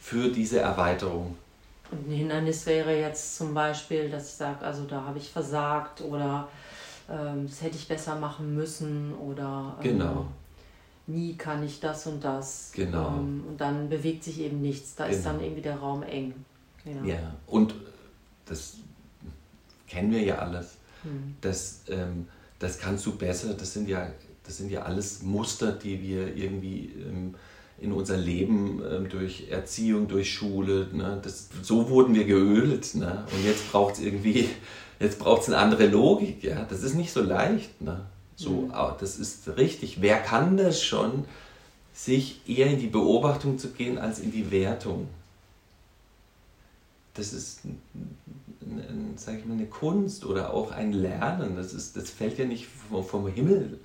für 0.00 0.30
diese 0.30 0.60
Erweiterung. 0.60 1.36
Und 1.90 2.08
ein 2.08 2.12
Hindernis 2.12 2.64
wäre 2.66 2.98
jetzt 2.98 3.36
zum 3.36 3.52
Beispiel, 3.52 4.08
dass 4.08 4.30
ich 4.30 4.34
sage, 4.36 4.64
also 4.64 4.84
da 4.84 5.04
habe 5.04 5.18
ich 5.18 5.28
versagt 5.28 6.00
oder 6.00 6.48
ähm, 7.10 7.46
das 7.48 7.60
hätte 7.60 7.76
ich 7.76 7.88
besser 7.88 8.14
machen 8.14 8.54
müssen 8.54 9.14
oder 9.14 9.76
ähm, 9.82 9.98
genau. 9.98 10.26
Nie 11.10 11.34
kann 11.34 11.64
ich 11.64 11.80
das 11.80 12.06
und 12.06 12.24
das. 12.24 12.72
Genau. 12.74 13.08
Ähm, 13.08 13.44
und 13.48 13.60
dann 13.60 13.88
bewegt 13.88 14.24
sich 14.24 14.40
eben 14.40 14.60
nichts. 14.60 14.94
Da 14.94 15.04
genau. 15.04 15.16
ist 15.16 15.26
dann 15.26 15.34
genau. 15.34 15.44
irgendwie 15.44 15.62
der 15.62 15.76
Raum 15.76 16.02
eng. 16.02 16.34
Ja, 16.84 17.04
ja. 17.04 17.34
und 17.46 17.74
das 18.46 18.76
kennen 19.86 20.10
wir 20.10 20.22
ja 20.22 20.38
alles. 20.38 20.76
Hm. 21.02 21.36
Das, 21.40 21.82
ähm, 21.88 22.26
das 22.58 22.78
kannst 22.78 23.04
du 23.06 23.16
besser, 23.16 23.54
das 23.54 23.72
sind 23.72 23.88
ja, 23.88 24.10
das 24.44 24.56
sind 24.58 24.70
ja 24.70 24.82
alles 24.82 25.22
Muster, 25.22 25.72
die 25.72 26.00
wir 26.02 26.34
irgendwie 26.36 26.90
ähm, 27.06 27.34
in 27.80 27.92
unser 27.92 28.16
Leben 28.16 28.82
ähm, 28.90 29.08
durch 29.08 29.48
Erziehung, 29.50 30.06
durch 30.06 30.32
Schule, 30.32 30.88
ne, 30.92 31.18
das, 31.22 31.48
so 31.62 31.88
wurden 31.88 32.14
wir 32.14 32.24
geölt. 32.24 32.94
Ne? 32.94 33.24
Und 33.32 33.44
jetzt 33.44 33.70
braucht 33.72 33.94
es 33.94 34.00
irgendwie, 34.00 34.48
jetzt 35.00 35.18
braucht 35.18 35.42
es 35.42 35.48
eine 35.48 35.58
andere 35.58 35.86
Logik. 35.86 36.42
Ja? 36.42 36.64
Das 36.64 36.82
ist 36.82 36.94
nicht 36.94 37.12
so 37.12 37.22
leicht. 37.22 37.80
Ne? 37.80 38.04
So, 38.40 38.50
mhm. 38.50 38.72
Das 38.98 39.18
ist 39.18 39.48
richtig. 39.56 40.00
Wer 40.00 40.18
kann 40.18 40.56
das 40.56 40.82
schon, 40.82 41.24
sich 41.92 42.40
eher 42.48 42.68
in 42.68 42.78
die 42.78 42.86
Beobachtung 42.86 43.58
zu 43.58 43.70
gehen 43.72 43.98
als 43.98 44.18
in 44.18 44.32
die 44.32 44.50
Wertung? 44.50 45.08
Das 47.14 47.32
ist 47.32 47.60
sag 49.16 49.38
ich 49.38 49.44
mal, 49.44 49.54
eine 49.54 49.66
Kunst 49.66 50.24
oder 50.24 50.54
auch 50.54 50.70
ein 50.70 50.92
Lernen. 50.92 51.56
Das, 51.56 51.74
ist, 51.74 51.96
das 51.96 52.10
fällt 52.10 52.38
ja 52.38 52.44
nicht 52.44 52.66
vom, 52.66 53.04
vom 53.04 53.26
Himmel, 53.26 53.78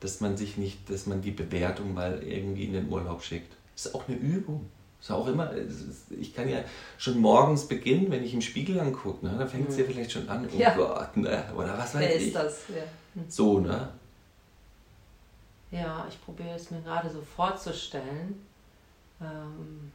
dass 0.00 0.20
man 0.20 0.36
sich 0.36 0.56
nicht, 0.56 0.88
dass 0.88 1.06
man 1.06 1.20
die 1.20 1.30
Bewertung 1.30 1.94
mal 1.94 2.22
irgendwie 2.22 2.64
in 2.64 2.72
den 2.72 2.88
Urlaub 2.88 3.22
schickt. 3.22 3.52
Das 3.74 3.86
ist 3.86 3.94
auch 3.94 4.08
eine 4.08 4.16
Übung. 4.16 4.66
Ist 5.00 5.10
auch 5.10 5.26
immer, 5.26 5.50
ich 6.20 6.34
kann 6.34 6.48
ja 6.48 6.58
schon 6.98 7.18
morgens 7.18 7.66
beginnen, 7.66 8.10
wenn 8.10 8.22
ich 8.22 8.34
im 8.34 8.42
Spiegel 8.42 8.78
angucke, 8.78 9.24
ne? 9.24 9.34
da 9.38 9.46
fängt 9.46 9.70
es 9.70 9.78
ja 9.78 9.84
mhm. 9.84 9.88
vielleicht 9.88 10.12
schon 10.12 10.28
an, 10.28 10.46
oh 10.52 10.58
ja. 10.58 10.74
Gott, 10.74 11.16
ne? 11.16 11.44
oder 11.56 11.78
was 11.78 11.94
weiß 11.94 12.00
Wer 12.00 12.16
ich. 12.16 12.26
ist 12.26 12.36
das? 12.36 12.68
Ja. 12.68 12.82
Hm. 13.14 13.24
So, 13.26 13.60
ne? 13.60 13.88
Ja, 15.70 16.06
ich 16.08 16.22
probiere 16.22 16.54
es 16.54 16.70
mir 16.70 16.82
gerade 16.82 17.08
so 17.08 17.22
vorzustellen. 17.22 18.46
Ähm 19.20 19.90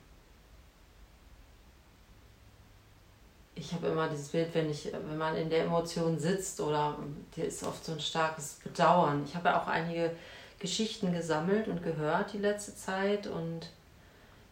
ich 3.55 3.73
habe 3.73 3.87
immer 3.87 4.09
dieses 4.09 4.29
Bild, 4.29 4.53
wenn 4.53 4.69
ich, 4.69 4.91
wenn 4.91 5.17
man 5.17 5.35
in 5.35 5.49
der 5.49 5.63
Emotion 5.63 6.19
sitzt 6.19 6.59
oder 6.59 6.97
dir 7.35 7.45
ist 7.45 7.63
oft 7.63 7.83
so 7.85 7.93
ein 7.93 7.99
starkes 7.99 8.59
Bedauern. 8.63 9.23
Ich 9.25 9.35
habe 9.35 9.49
ja 9.49 9.61
auch 9.61 9.67
einige 9.67 10.11
Geschichten 10.59 11.13
gesammelt 11.13 11.67
und 11.67 11.81
gehört 11.83 12.33
die 12.33 12.39
letzte 12.39 12.75
Zeit 12.75 13.27
und 13.27 13.69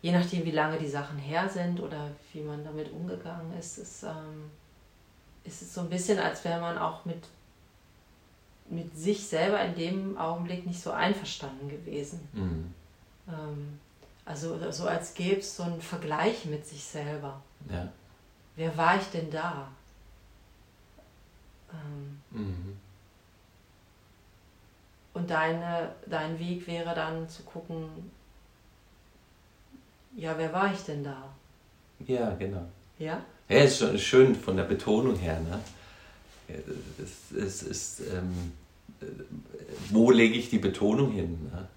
je 0.04 0.12
nachdem, 0.12 0.46
wie 0.46 0.52
lange 0.52 0.78
die 0.78 0.88
Sachen 0.88 1.18
her 1.18 1.50
sind 1.50 1.80
oder 1.80 2.12
wie 2.32 2.42
man 2.42 2.64
damit 2.64 2.92
umgegangen 2.92 3.58
ist, 3.58 3.80
ist, 3.80 4.04
ähm, 4.04 4.52
ist 5.44 5.64
es 5.64 5.74
so 5.74 5.82
ein 5.82 5.90
bisschen, 5.90 6.20
als 6.20 6.46
wäre 6.46 6.62
man 6.62 6.78
auch 6.78 7.04
mit, 7.06 7.24
mit 8.70 8.96
sich 8.96 9.26
selber 9.26 9.60
in 9.62 9.74
dem 9.74 10.18
Augenblick 10.20 10.68
nicht 10.68 10.80
so 10.80 10.92
einverstanden 10.92 11.68
gewesen. 11.68 12.20
Mhm. 12.34 12.74
Ähm, 13.28 13.80
also 14.24 14.72
so 14.72 14.88
als 14.88 15.16
gäbe 15.16 15.40
es 15.40 15.58
so 15.58 15.64
einen 15.64 15.82
Vergleich 15.82 16.46
mit 16.46 16.68
sich 16.68 16.84
selber. 16.84 17.42
Ja 17.68 17.90
wer 18.56 18.78
war 18.78 18.98
ich 18.98 19.08
denn 19.08 19.30
da? 19.32 19.68
Ähm, 21.72 22.22
mhm. 22.32 22.78
Und 25.14 25.30
deine, 25.30 25.94
dein 26.08 26.40
Weg 26.40 26.66
wäre 26.68 26.96
dann 26.96 27.30
zu 27.30 27.44
gucken, 27.44 28.12
ja, 30.16 30.36
wer 30.38 30.54
war 30.54 30.74
ich 30.74 30.80
denn 30.82 31.04
da? 31.04 31.34
Ja, 32.06 32.36
genau. 32.36 32.66
Ja? 33.00 33.22
Ja, 33.50 33.58
ist 33.60 33.80
schon 33.80 33.98
schön 33.98 34.36
von 34.36 34.58
der 34.58 34.64
Betonung 34.64 35.16
her. 35.16 35.40
Ne? 35.40 35.60
Es, 36.98 37.36
es 37.36 37.64
ist, 37.64 38.02
ähm, 38.02 38.52
wo 39.90 40.12
lege 40.12 40.36
ich 40.36 40.50
die 40.50 40.60
Betonung 40.60 41.12
hin? 41.12 41.50
Ne? 41.52 41.68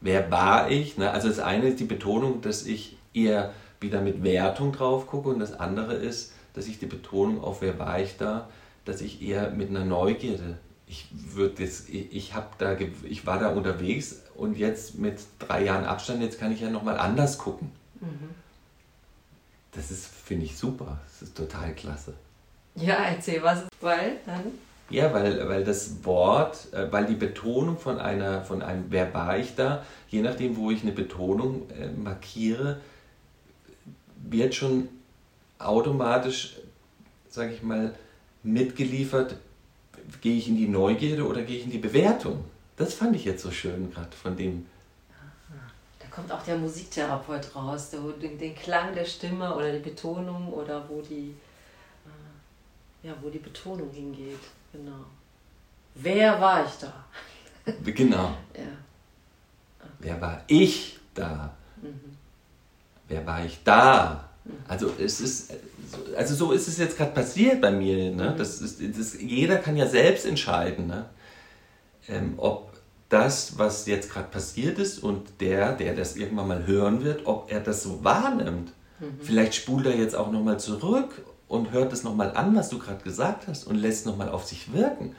Wer 0.00 0.30
war 0.30 0.70
ich? 0.70 0.98
Ne? 0.98 1.10
Also 1.10 1.28
das 1.28 1.38
eine 1.38 1.68
ist 1.68 1.80
die 1.80 1.84
Betonung, 1.84 2.42
dass 2.42 2.66
ich 2.66 2.96
eher 3.14 3.52
wieder 3.80 4.00
mit 4.00 4.22
Wertung 4.22 4.72
drauf 4.72 5.06
gucke 5.06 5.28
und 5.28 5.38
das 5.38 5.52
andere 5.58 5.94
ist, 5.94 6.32
dass 6.54 6.66
ich 6.66 6.78
die 6.78 6.86
Betonung 6.86 7.42
auf 7.42 7.62
wer 7.62 7.78
war 7.78 8.00
ich 8.00 8.16
da, 8.16 8.48
dass 8.84 9.00
ich 9.00 9.22
eher 9.22 9.50
mit 9.50 9.70
einer 9.70 9.84
Neugierde, 9.84 10.58
ich 10.86 11.06
würde 11.10 11.64
das, 11.64 11.88
ich 11.88 12.34
habe 12.34 12.48
da, 12.58 12.76
ich 13.08 13.26
war 13.26 13.38
da 13.38 13.48
unterwegs 13.48 14.22
und 14.34 14.56
jetzt 14.56 14.98
mit 14.98 15.20
drei 15.38 15.64
Jahren 15.64 15.84
Abstand, 15.84 16.22
jetzt 16.22 16.38
kann 16.38 16.52
ich 16.52 16.60
ja 16.60 16.70
nochmal 16.70 16.98
anders 16.98 17.38
gucken. 17.38 17.70
Mhm. 18.00 18.30
Das 19.72 19.90
ist, 19.90 20.06
finde 20.06 20.44
ich 20.44 20.56
super, 20.56 20.98
das 21.04 21.28
ist 21.28 21.36
total 21.36 21.74
klasse. 21.74 22.14
Ja, 22.74 22.94
erzähl 22.94 23.42
was, 23.42 23.64
weil 23.80 24.18
dann? 24.26 24.44
Ja, 24.90 25.12
weil, 25.14 25.48
weil 25.48 25.64
das 25.64 26.04
Wort, 26.04 26.72
äh, 26.72 26.90
weil 26.92 27.06
die 27.06 27.14
Betonung 27.14 27.78
von 27.78 27.98
einer, 27.98 28.42
von 28.44 28.62
einem, 28.62 28.86
wer 28.88 29.12
war 29.14 29.38
ich 29.38 29.54
da, 29.54 29.84
je 30.08 30.20
nachdem, 30.20 30.56
wo 30.56 30.70
ich 30.70 30.82
eine 30.82 30.92
Betonung 30.92 31.70
äh, 31.70 31.88
markiere, 31.88 32.80
wird 34.16 34.54
schon 34.54 34.88
automatisch, 35.58 36.56
sage 37.30 37.54
ich 37.54 37.62
mal, 37.62 37.94
mitgeliefert, 38.42 39.36
gehe 40.20 40.36
ich 40.36 40.48
in 40.48 40.56
die 40.56 40.68
Neugierde 40.68 41.26
oder 41.26 41.42
gehe 41.42 41.58
ich 41.58 41.64
in 41.64 41.70
die 41.70 41.78
Bewertung. 41.78 42.44
Das 42.76 42.94
fand 42.94 43.16
ich 43.16 43.24
jetzt 43.24 43.42
so 43.42 43.50
schön 43.50 43.92
gerade 43.92 44.16
von 44.16 44.36
dem. 44.36 44.66
Da 45.98 46.06
kommt 46.10 46.30
auch 46.32 46.42
der 46.42 46.56
Musiktherapeut 46.56 47.54
raus, 47.54 47.90
der, 47.90 48.00
den, 48.20 48.38
den 48.38 48.54
Klang 48.54 48.94
der 48.94 49.04
Stimme 49.04 49.54
oder 49.54 49.72
die 49.72 49.78
Betonung 49.78 50.52
oder 50.52 50.88
wo 50.88 51.00
die, 51.00 51.34
äh, 53.02 53.06
ja, 53.08 53.14
wo 53.20 53.30
die 53.30 53.38
Betonung 53.38 53.90
hingeht. 53.90 54.40
Genau. 54.72 55.04
Wer 55.94 56.40
war 56.40 56.66
ich 56.66 56.72
da? 56.78 56.92
Genau. 57.84 58.36
ja. 58.54 58.62
Okay. 59.78 59.90
Wer 60.00 60.20
war 60.20 60.42
ich 60.48 60.98
da? 61.14 61.54
Mhm 61.80 62.12
wer 63.12 63.26
war 63.26 63.44
ich 63.44 63.58
da? 63.62 64.28
Also 64.66 64.92
es 64.98 65.20
ist, 65.20 65.52
also 66.16 66.34
so 66.34 66.52
ist 66.52 66.66
es 66.66 66.78
jetzt 66.78 66.96
gerade 66.96 67.12
passiert 67.12 67.60
bei 67.60 67.70
mir. 67.70 68.10
Ne? 68.10 68.30
Mhm. 68.30 68.38
Das 68.38 68.60
ist, 68.60 68.80
das, 68.98 69.20
jeder 69.20 69.56
kann 69.56 69.76
ja 69.76 69.86
selbst 69.86 70.26
entscheiden, 70.26 70.88
ne? 70.88 71.04
Ähm, 72.08 72.34
ob 72.36 72.72
das, 73.08 73.58
was 73.58 73.86
jetzt 73.86 74.10
gerade 74.10 74.28
passiert 74.28 74.78
ist 74.78 74.98
und 74.98 75.40
der, 75.40 75.72
der 75.72 75.94
das 75.94 76.16
irgendwann 76.16 76.48
mal 76.48 76.66
hören 76.66 77.04
wird, 77.04 77.26
ob 77.26 77.50
er 77.52 77.60
das 77.60 77.82
so 77.82 78.02
wahrnimmt. 78.02 78.72
Mhm. 79.00 79.20
Vielleicht 79.20 79.54
spult 79.54 79.86
er 79.86 79.96
jetzt 79.96 80.14
auch 80.14 80.32
nochmal 80.32 80.58
zurück 80.58 81.24
und 81.48 81.72
hört 81.72 81.92
es 81.92 82.04
nochmal 82.04 82.34
an, 82.36 82.56
was 82.56 82.70
du 82.70 82.78
gerade 82.78 83.04
gesagt 83.04 83.46
hast 83.46 83.66
und 83.66 83.76
lässt 83.76 84.06
nochmal 84.06 84.30
auf 84.30 84.46
sich 84.46 84.72
wirken 84.72 85.14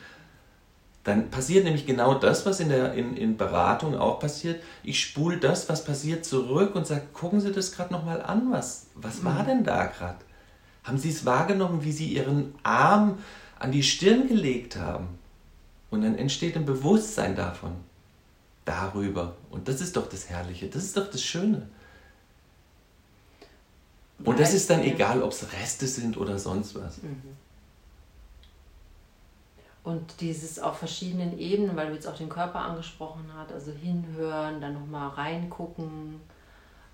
dann 1.04 1.30
passiert 1.30 1.66
nämlich 1.66 1.86
genau 1.86 2.14
das, 2.14 2.46
was 2.46 2.60
in 2.60 2.70
der 2.70 2.94
in, 2.94 3.18
in 3.18 3.36
Beratung 3.36 3.98
auch 3.98 4.20
passiert. 4.20 4.64
Ich 4.84 5.02
spule 5.02 5.38
das, 5.38 5.68
was 5.68 5.84
passiert, 5.84 6.26
zurück 6.26 6.76
und 6.76 6.88
sage, 6.88 7.04
gucken 7.14 7.42
Sie 7.42 7.52
das 7.52 7.74
gerade 7.74 7.94
nochmal 7.94 8.22
an, 8.22 8.52
was, 8.52 8.88
was 8.96 9.24
war 9.24 9.44
mhm. 9.44 9.48
denn 9.48 9.64
da 9.66 9.86
gerade? 9.86 10.20
Haben 10.84 10.98
Sie 10.98 11.10
es 11.10 11.26
wahrgenommen, 11.26 11.84
wie 11.84 11.92
Sie 11.92 12.08
Ihren 12.08 12.56
Arm 12.64 13.18
an 13.60 13.72
die 13.72 13.84
Stirn 13.84 14.28
gelegt 14.28 14.78
haben? 14.78 15.20
Und 15.94 16.02
dann 16.02 16.16
entsteht 16.16 16.58
ein 16.58 16.66
Bewusstsein 16.66 17.36
davon, 17.36 17.76
darüber. 18.66 19.36
Und 19.52 19.68
das 19.68 19.80
ist 19.80 19.96
doch 19.96 20.10
das 20.10 20.28
Herrliche, 20.28 20.68
das 20.68 20.86
ist 20.86 20.98
doch 20.98 21.08
das 21.08 21.22
Schöne. 21.22 21.70
Und 24.24 24.40
das 24.40 24.56
ist 24.56 24.72
dann 24.72 24.82
egal, 24.82 25.22
ob 25.22 25.32
es 25.32 25.54
Reste 25.54 25.86
sind 25.86 26.18
oder 26.18 26.40
sonst 26.40 26.74
was. 26.74 27.04
Mhm. 27.04 27.38
Und 29.84 30.20
dieses 30.20 30.58
auf 30.58 30.80
verschiedenen 30.80 31.38
Ebenen, 31.38 31.76
weil 31.76 31.90
du 31.90 31.94
jetzt 31.94 32.08
auch 32.08 32.18
den 32.18 32.30
Körper 32.30 32.62
angesprochen 32.62 33.26
hast, 33.36 33.52
also 33.52 33.72
hinhören, 33.72 34.62
dann 34.62 34.74
nochmal 34.74 35.10
reingucken, 35.10 36.20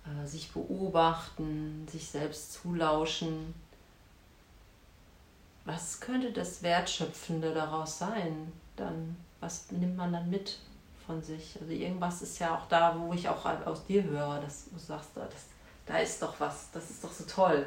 äh, 0.03 0.27
sich 0.27 0.51
beobachten, 0.51 1.87
sich 1.89 2.05
selbst 2.09 2.51
zulauschen. 2.51 3.53
Was 5.63 6.01
könnte 6.01 6.33
das 6.33 6.63
Wertschöpfende 6.63 7.53
daraus 7.53 7.97
sein? 7.97 8.51
Dann, 8.79 9.15
was 9.39 9.71
nimmt 9.71 9.97
man 9.97 10.13
dann 10.13 10.29
mit 10.29 10.57
von 11.05 11.21
sich? 11.21 11.57
Also 11.59 11.73
irgendwas 11.73 12.21
ist 12.21 12.39
ja 12.39 12.55
auch 12.55 12.67
da, 12.67 12.97
wo 12.97 13.13
ich 13.13 13.27
auch 13.27 13.45
aus 13.65 13.85
dir 13.85 14.03
höre, 14.03 14.39
dass 14.41 14.65
du 14.71 14.79
sagst, 14.79 15.09
das, 15.15 15.27
da 15.85 15.97
ist 15.97 16.21
doch 16.21 16.39
was, 16.39 16.71
das 16.71 16.89
ist 16.89 17.03
doch 17.03 17.11
so 17.11 17.23
toll. 17.25 17.65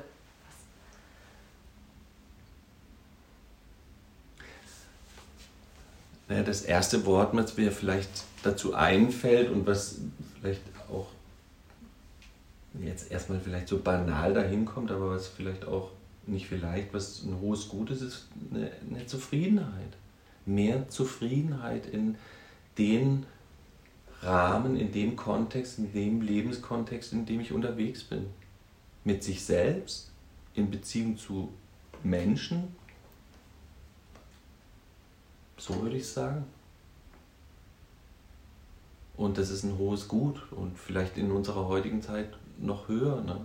naja, 6.33 6.45
das 6.45 6.63
erste 6.63 7.05
Wort, 7.05 7.37
was 7.37 7.57
mir 7.57 7.71
vielleicht 7.71 8.25
dazu 8.43 8.75
einfällt 8.75 9.51
und 9.51 9.67
was 9.67 9.99
vielleicht 10.41 10.63
auch 10.91 11.09
jetzt 12.81 13.11
erstmal 13.11 13.39
vielleicht 13.39 13.69
so 13.69 13.79
banal 13.79 14.33
dahin 14.33 14.65
kommt, 14.65 14.91
aber 14.91 15.11
was 15.11 15.29
vielleicht 15.29 15.67
auch 15.67 15.91
nicht 16.27 16.47
vielleicht, 16.49 16.95
was 16.95 17.23
ein 17.23 17.39
hohes 17.41 17.69
Gut 17.69 17.91
ist, 17.91 18.01
ist 18.01 18.29
eine, 18.51 18.71
eine 18.89 19.07
Zufriedenheit. 19.07 19.93
Mehr 20.47 20.89
Zufriedenheit 20.89 21.87
in 21.87 22.17
den 22.79 23.27
Rahmen, 24.23 24.77
in 24.77 24.93
dem 24.93 25.17
Kontext, 25.17 25.79
in 25.79 25.93
dem 25.93 26.21
Lebenskontext, 26.21 27.13
in 27.13 27.27
dem 27.27 27.41
ich 27.41 27.53
unterwegs 27.53 28.05
bin. 28.05 28.27
Mit 29.05 29.25
sich 29.25 29.45
selbst, 29.45 30.11
in 30.55 30.71
Beziehung 30.71 31.17
zu 31.17 31.53
Menschen. 32.05 32.77
So 35.59 35.83
würde 35.83 35.97
ich 35.97 36.07
sagen. 36.07 36.45
Und 39.17 39.39
das 39.39 39.51
ist 39.51 39.65
ein 39.65 39.79
hohes 39.79 40.09
Gut 40.09 40.41
und 40.53 40.79
vielleicht 40.79 41.17
in 41.17 41.31
unserer 41.31 41.69
heutigen 41.69 42.03
Zeit 42.03 42.37
noch 42.59 42.89
höher. 42.89 43.23
Ne? 43.23 43.41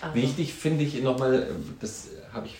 Also. 0.00 0.14
Wichtig 0.14 0.54
finde 0.54 0.84
ich 0.84 1.02
nochmal, 1.02 1.48
das 1.80 2.08
habe 2.32 2.46
ich, 2.46 2.56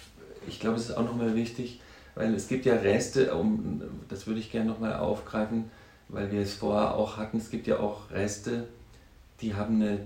ich 0.47 0.61
glaube, 0.61 0.77
es 0.77 0.89
ist 0.89 0.97
auch 0.97 1.05
nochmal 1.05 1.35
wichtig, 1.35 1.81
weil 2.15 2.35
es 2.35 2.49
gibt 2.49 2.65
ja 2.65 2.75
Reste, 2.75 3.35
um, 3.35 3.83
das 4.09 4.27
würde 4.27 4.41
ich 4.41 4.51
gerne 4.51 4.71
nochmal 4.71 4.95
aufgreifen, 4.95 5.71
weil 6.09 6.31
wir 6.31 6.41
es 6.41 6.55
vorher 6.55 6.95
auch 6.95 7.17
hatten, 7.17 7.39
es 7.39 7.51
gibt 7.51 7.67
ja 7.67 7.81
auch 7.81 8.11
Reste, 8.11 8.69
die 9.41 9.55
haben 9.55 9.77
eine 9.77 10.01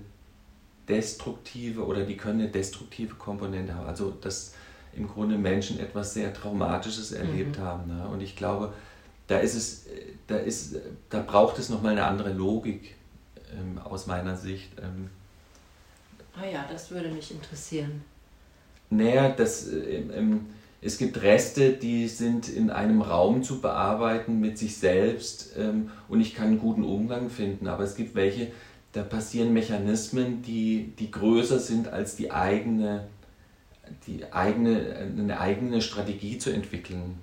destruktive 0.87 1.85
oder 1.85 2.03
die 2.03 2.17
können 2.17 2.41
eine 2.41 2.49
destruktive 2.49 3.15
Komponente 3.15 3.75
haben. 3.75 3.87
Also 3.87 4.11
dass 4.11 4.53
im 4.93 5.07
Grunde 5.07 5.37
Menschen 5.37 5.79
etwas 5.79 6.13
sehr 6.13 6.33
Traumatisches 6.33 7.11
erlebt 7.11 7.57
mhm. 7.57 7.61
haben. 7.61 7.87
Ne? 7.87 8.07
Und 8.07 8.21
ich 8.21 8.35
glaube, 8.35 8.73
da 9.27 9.37
ist 9.37 9.55
es, 9.55 9.85
da 10.27 10.37
ist, 10.37 10.75
da 11.09 11.21
braucht 11.21 11.59
es 11.59 11.69
nochmal 11.69 11.91
eine 11.91 12.05
andere 12.05 12.33
Logik 12.33 12.95
ähm, 13.53 13.77
aus 13.77 14.07
meiner 14.07 14.35
Sicht. 14.35 14.71
Ähm, 14.81 15.09
Ah 16.39 16.45
ja, 16.45 16.65
das 16.71 16.91
würde 16.91 17.09
mich 17.09 17.31
interessieren. 17.31 18.01
Naja, 18.89 19.29
das, 19.29 19.67
äh, 19.67 20.03
ähm, 20.15 20.45
es 20.81 20.97
gibt 20.97 21.21
Reste, 21.21 21.73
die 21.73 22.07
sind 22.07 22.47
in 22.47 22.69
einem 22.69 23.01
Raum 23.01 23.43
zu 23.43 23.59
bearbeiten 23.61 24.39
mit 24.39 24.57
sich 24.57 24.77
selbst 24.77 25.53
ähm, 25.57 25.91
und 26.07 26.21
ich 26.21 26.33
kann 26.33 26.47
einen 26.47 26.59
guten 26.59 26.83
Umgang 26.83 27.29
finden. 27.29 27.67
Aber 27.67 27.83
es 27.83 27.95
gibt 27.95 28.15
welche, 28.15 28.51
da 28.93 29.03
passieren 29.03 29.53
Mechanismen, 29.53 30.41
die, 30.41 30.93
die 30.97 31.11
größer 31.11 31.59
sind 31.59 31.89
als 31.89 32.15
die 32.15 32.31
eigene, 32.31 33.07
die 34.07 34.31
eigene, 34.31 34.95
eine 34.95 35.39
eigene 35.39 35.81
Strategie 35.81 36.37
zu 36.37 36.51
entwickeln. 36.51 37.19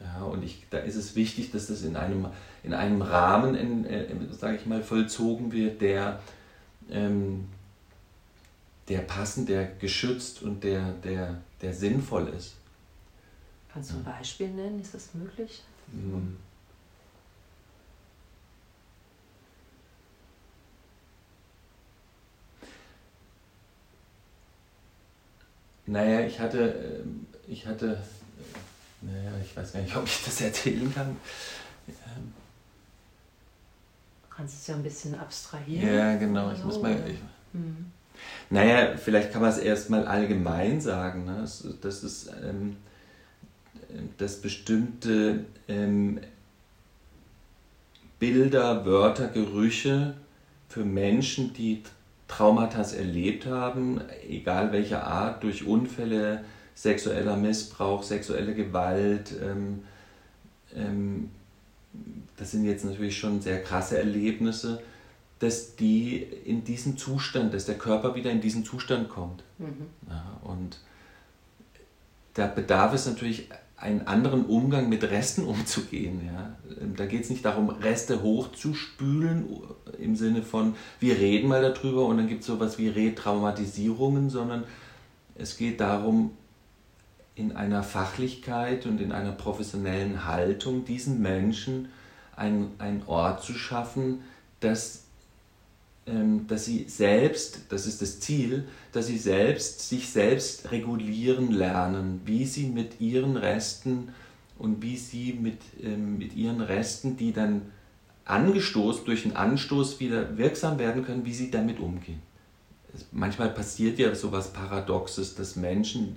Ja, 0.00 0.24
und 0.24 0.44
ich, 0.44 0.64
da 0.70 0.78
ist 0.78 0.96
es 0.96 1.16
wichtig, 1.16 1.50
dass 1.50 1.66
das 1.66 1.82
in 1.82 1.96
einem, 1.96 2.26
in 2.62 2.74
einem 2.74 3.02
Rahmen, 3.02 3.86
äh, 3.86 4.06
sage 4.30 4.56
ich 4.56 4.66
mal, 4.66 4.82
vollzogen 4.82 5.50
wird, 5.50 5.80
der 5.80 6.20
ähm, 6.90 7.48
der 8.88 9.00
passend, 9.00 9.48
der 9.48 9.66
geschützt 9.66 10.42
und 10.42 10.62
der, 10.62 10.92
der, 10.92 11.40
der 11.60 11.74
sinnvoll 11.74 12.28
ist. 12.28 12.54
Kannst 13.72 13.90
du 13.90 13.96
ein 13.96 14.04
Beispiel 14.04 14.50
nennen? 14.50 14.80
Ist 14.80 14.94
das 14.94 15.14
möglich? 15.14 15.62
Mhm. 15.90 16.36
Naja, 25.86 26.20
ich 26.20 26.40
hatte, 26.40 27.02
ähm, 27.02 27.26
ich 27.46 27.66
hatte, 27.66 27.92
äh, 27.92 29.06
naja, 29.06 29.32
ich 29.42 29.54
weiß 29.56 29.72
gar 29.72 29.80
nicht, 29.80 29.94
ob 29.96 30.06
ich 30.06 30.24
das 30.24 30.40
erzählen 30.40 30.92
kann. 30.94 31.16
Du 31.86 31.92
kannst 34.30 34.54
es 34.60 34.66
ja 34.66 34.74
ein 34.74 34.82
bisschen 34.82 35.14
abstrahieren. 35.14 35.94
Ja, 35.94 36.16
genau. 36.16 36.52
Ich 36.52 36.64
muss 36.64 36.80
mal. 36.80 37.08
Ich, 37.08 37.18
mhm. 37.52 37.92
Naja, 38.50 38.96
vielleicht 38.96 39.32
kann 39.32 39.42
man 39.42 39.50
es 39.50 39.58
erstmal 39.58 40.06
allgemein 40.06 40.80
sagen, 40.80 41.24
ne? 41.24 41.40
dass, 41.80 42.02
es, 42.02 42.28
ähm, 42.46 42.76
dass 44.18 44.40
bestimmte 44.40 45.44
ähm, 45.68 46.20
Bilder, 48.18 48.84
Wörter, 48.84 49.28
Gerüche 49.28 50.14
für 50.68 50.84
Menschen, 50.84 51.52
die 51.52 51.82
Traumata 52.28 52.82
erlebt 52.82 53.46
haben, 53.46 54.00
egal 54.28 54.72
welcher 54.72 55.06
Art, 55.06 55.42
durch 55.42 55.66
Unfälle, 55.66 56.44
sexueller 56.74 57.36
Missbrauch, 57.36 58.02
sexuelle 58.02 58.54
Gewalt, 58.54 59.32
ähm, 59.42 59.84
ähm, 60.74 61.30
das 62.36 62.50
sind 62.50 62.64
jetzt 62.64 62.84
natürlich 62.84 63.16
schon 63.16 63.40
sehr 63.40 63.62
krasse 63.62 63.98
Erlebnisse, 63.98 64.80
dass 65.38 65.76
die 65.76 66.18
in 66.18 66.64
diesen 66.64 66.96
Zustand, 66.96 67.54
dass 67.54 67.66
der 67.66 67.76
Körper 67.76 68.14
wieder 68.14 68.30
in 68.30 68.40
diesen 68.40 68.64
Zustand 68.64 69.08
kommt. 69.08 69.42
Mhm. 69.58 69.86
Ja, 70.08 70.38
und 70.42 70.80
da 72.34 72.46
bedarf 72.46 72.94
es 72.94 73.06
natürlich 73.06 73.48
einen 73.76 74.06
anderen 74.06 74.46
Umgang 74.46 74.88
mit 74.88 75.02
Resten 75.04 75.44
umzugehen. 75.44 76.22
Ja. 76.26 76.56
Da 76.96 77.06
geht 77.06 77.24
es 77.24 77.30
nicht 77.30 77.44
darum, 77.44 77.68
Reste 77.68 78.22
hochzuspülen 78.22 79.46
im 79.98 80.16
Sinne 80.16 80.42
von, 80.42 80.74
wir 81.00 81.18
reden 81.18 81.48
mal 81.48 81.62
darüber 81.62 82.06
und 82.06 82.18
dann 82.18 82.28
gibt 82.28 82.40
es 82.40 82.46
sowas 82.46 82.78
wie 82.78 82.88
Retraumatisierungen, 82.88 84.30
sondern 84.30 84.64
es 85.34 85.56
geht 85.56 85.80
darum, 85.80 86.30
in 87.34 87.56
einer 87.56 87.82
Fachlichkeit 87.82 88.86
und 88.86 89.00
in 89.00 89.10
einer 89.10 89.32
professionellen 89.32 90.24
Haltung 90.24 90.84
diesen 90.84 91.20
Menschen 91.20 91.88
einen 92.36 93.02
Ort 93.06 93.42
zu 93.42 93.54
schaffen, 93.54 94.20
dass 94.60 95.03
ähm, 95.03 95.03
dass 96.06 96.66
sie 96.66 96.84
selbst, 96.86 97.60
das 97.70 97.86
ist 97.86 98.02
das 98.02 98.20
Ziel, 98.20 98.64
dass 98.92 99.06
sie 99.06 99.16
selbst 99.16 99.88
sich 99.88 100.10
selbst 100.10 100.70
regulieren 100.70 101.50
lernen, 101.50 102.20
wie 102.26 102.44
sie 102.44 102.66
mit 102.66 103.00
ihren 103.00 103.38
Resten 103.38 104.08
und 104.58 104.82
wie 104.82 104.96
sie 104.96 105.32
mit, 105.32 105.58
ähm, 105.82 106.18
mit 106.18 106.36
ihren 106.36 106.60
Resten, 106.60 107.16
die 107.16 107.32
dann 107.32 107.62
angestoßen, 108.26 109.04
durch 109.06 109.24
einen 109.24 109.36
Anstoß 109.36 109.98
wieder 110.00 110.36
wirksam 110.36 110.78
werden 110.78 111.04
können, 111.04 111.24
wie 111.24 111.34
sie 111.34 111.50
damit 111.50 111.80
umgehen. 111.80 112.20
Manchmal 113.10 113.50
passiert 113.50 113.98
ja 113.98 114.14
sowas 114.14 114.52
Paradoxes, 114.52 115.34
dass 115.34 115.56
Menschen 115.56 116.16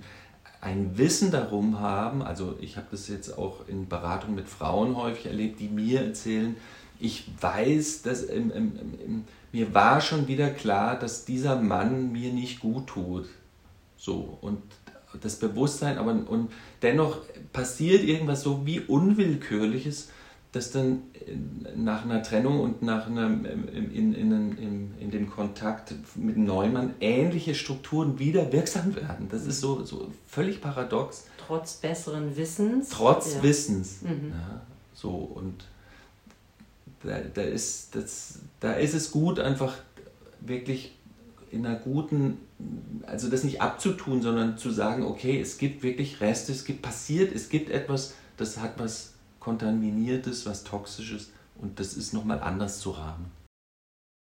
ein 0.60 0.98
Wissen 0.98 1.30
darum 1.30 1.80
haben, 1.80 2.22
also 2.22 2.56
ich 2.60 2.76
habe 2.76 2.88
das 2.90 3.08
jetzt 3.08 3.36
auch 3.38 3.68
in 3.68 3.88
Beratung 3.88 4.34
mit 4.34 4.48
Frauen 4.48 4.96
häufig 4.96 5.26
erlebt, 5.26 5.60
die 5.60 5.68
mir 5.68 6.02
erzählen, 6.02 6.56
ich 7.00 7.30
weiß, 7.40 8.02
dass 8.02 8.24
im, 8.24 8.50
im, 8.50 8.72
im, 9.04 9.24
mir 9.52 9.74
war 9.74 10.00
schon 10.00 10.28
wieder 10.28 10.50
klar, 10.50 10.98
dass 10.98 11.24
dieser 11.24 11.56
Mann 11.60 12.12
mir 12.12 12.32
nicht 12.32 12.60
gut 12.60 12.86
tut. 12.88 13.28
So, 13.96 14.38
und 14.40 14.62
das 15.20 15.36
Bewusstsein, 15.36 15.98
aber 15.98 16.12
und 16.12 16.50
dennoch 16.82 17.22
passiert 17.52 18.04
irgendwas 18.04 18.42
so 18.42 18.66
wie 18.66 18.80
Unwillkürliches, 18.80 20.10
dass 20.52 20.70
dann 20.70 21.02
nach 21.76 22.04
einer 22.04 22.22
Trennung 22.22 22.60
und 22.60 22.82
nach 22.82 23.06
einem, 23.06 23.44
in, 23.44 24.14
in, 24.14 24.32
in, 24.56 24.94
in, 24.98 25.10
dem 25.10 25.30
Kontakt 25.30 25.94
mit 26.14 26.38
Neumann 26.38 26.94
ähnliche 27.00 27.54
Strukturen 27.54 28.18
wieder 28.18 28.50
wirksam 28.50 28.96
werden. 28.96 29.28
Das 29.30 29.46
ist 29.46 29.60
so, 29.60 29.84
so 29.84 30.10
völlig 30.26 30.60
paradox. 30.62 31.26
Trotz 31.46 31.74
besseren 31.74 32.34
Wissens. 32.36 32.88
Trotz 32.88 33.34
ja. 33.34 33.42
Wissens. 33.42 34.02
Mhm. 34.02 34.32
Ja, 34.32 34.62
so 34.94 35.10
und 35.10 35.64
da, 37.02 37.18
da, 37.34 37.42
ist, 37.42 37.94
das, 37.94 38.40
da 38.60 38.72
ist 38.72 38.94
es 38.94 39.10
gut, 39.10 39.38
einfach 39.38 39.74
wirklich 40.40 40.94
in 41.50 41.64
einer 41.64 41.76
guten, 41.76 42.38
also 43.06 43.28
das 43.28 43.44
nicht 43.44 43.62
abzutun, 43.62 44.22
sondern 44.22 44.58
zu 44.58 44.70
sagen, 44.70 45.04
okay, 45.04 45.40
es 45.40 45.58
gibt 45.58 45.82
wirklich 45.82 46.20
Reste, 46.20 46.52
es 46.52 46.64
gibt 46.64 46.82
passiert, 46.82 47.34
es 47.34 47.48
gibt 47.48 47.70
etwas, 47.70 48.14
das 48.36 48.58
hat 48.58 48.78
was 48.78 49.12
Kontaminiertes, 49.40 50.46
was 50.46 50.64
Toxisches 50.64 51.30
und 51.56 51.80
das 51.80 51.94
ist 51.94 52.12
nochmal 52.12 52.40
anders 52.40 52.80
zu 52.80 52.98
haben. 52.98 53.26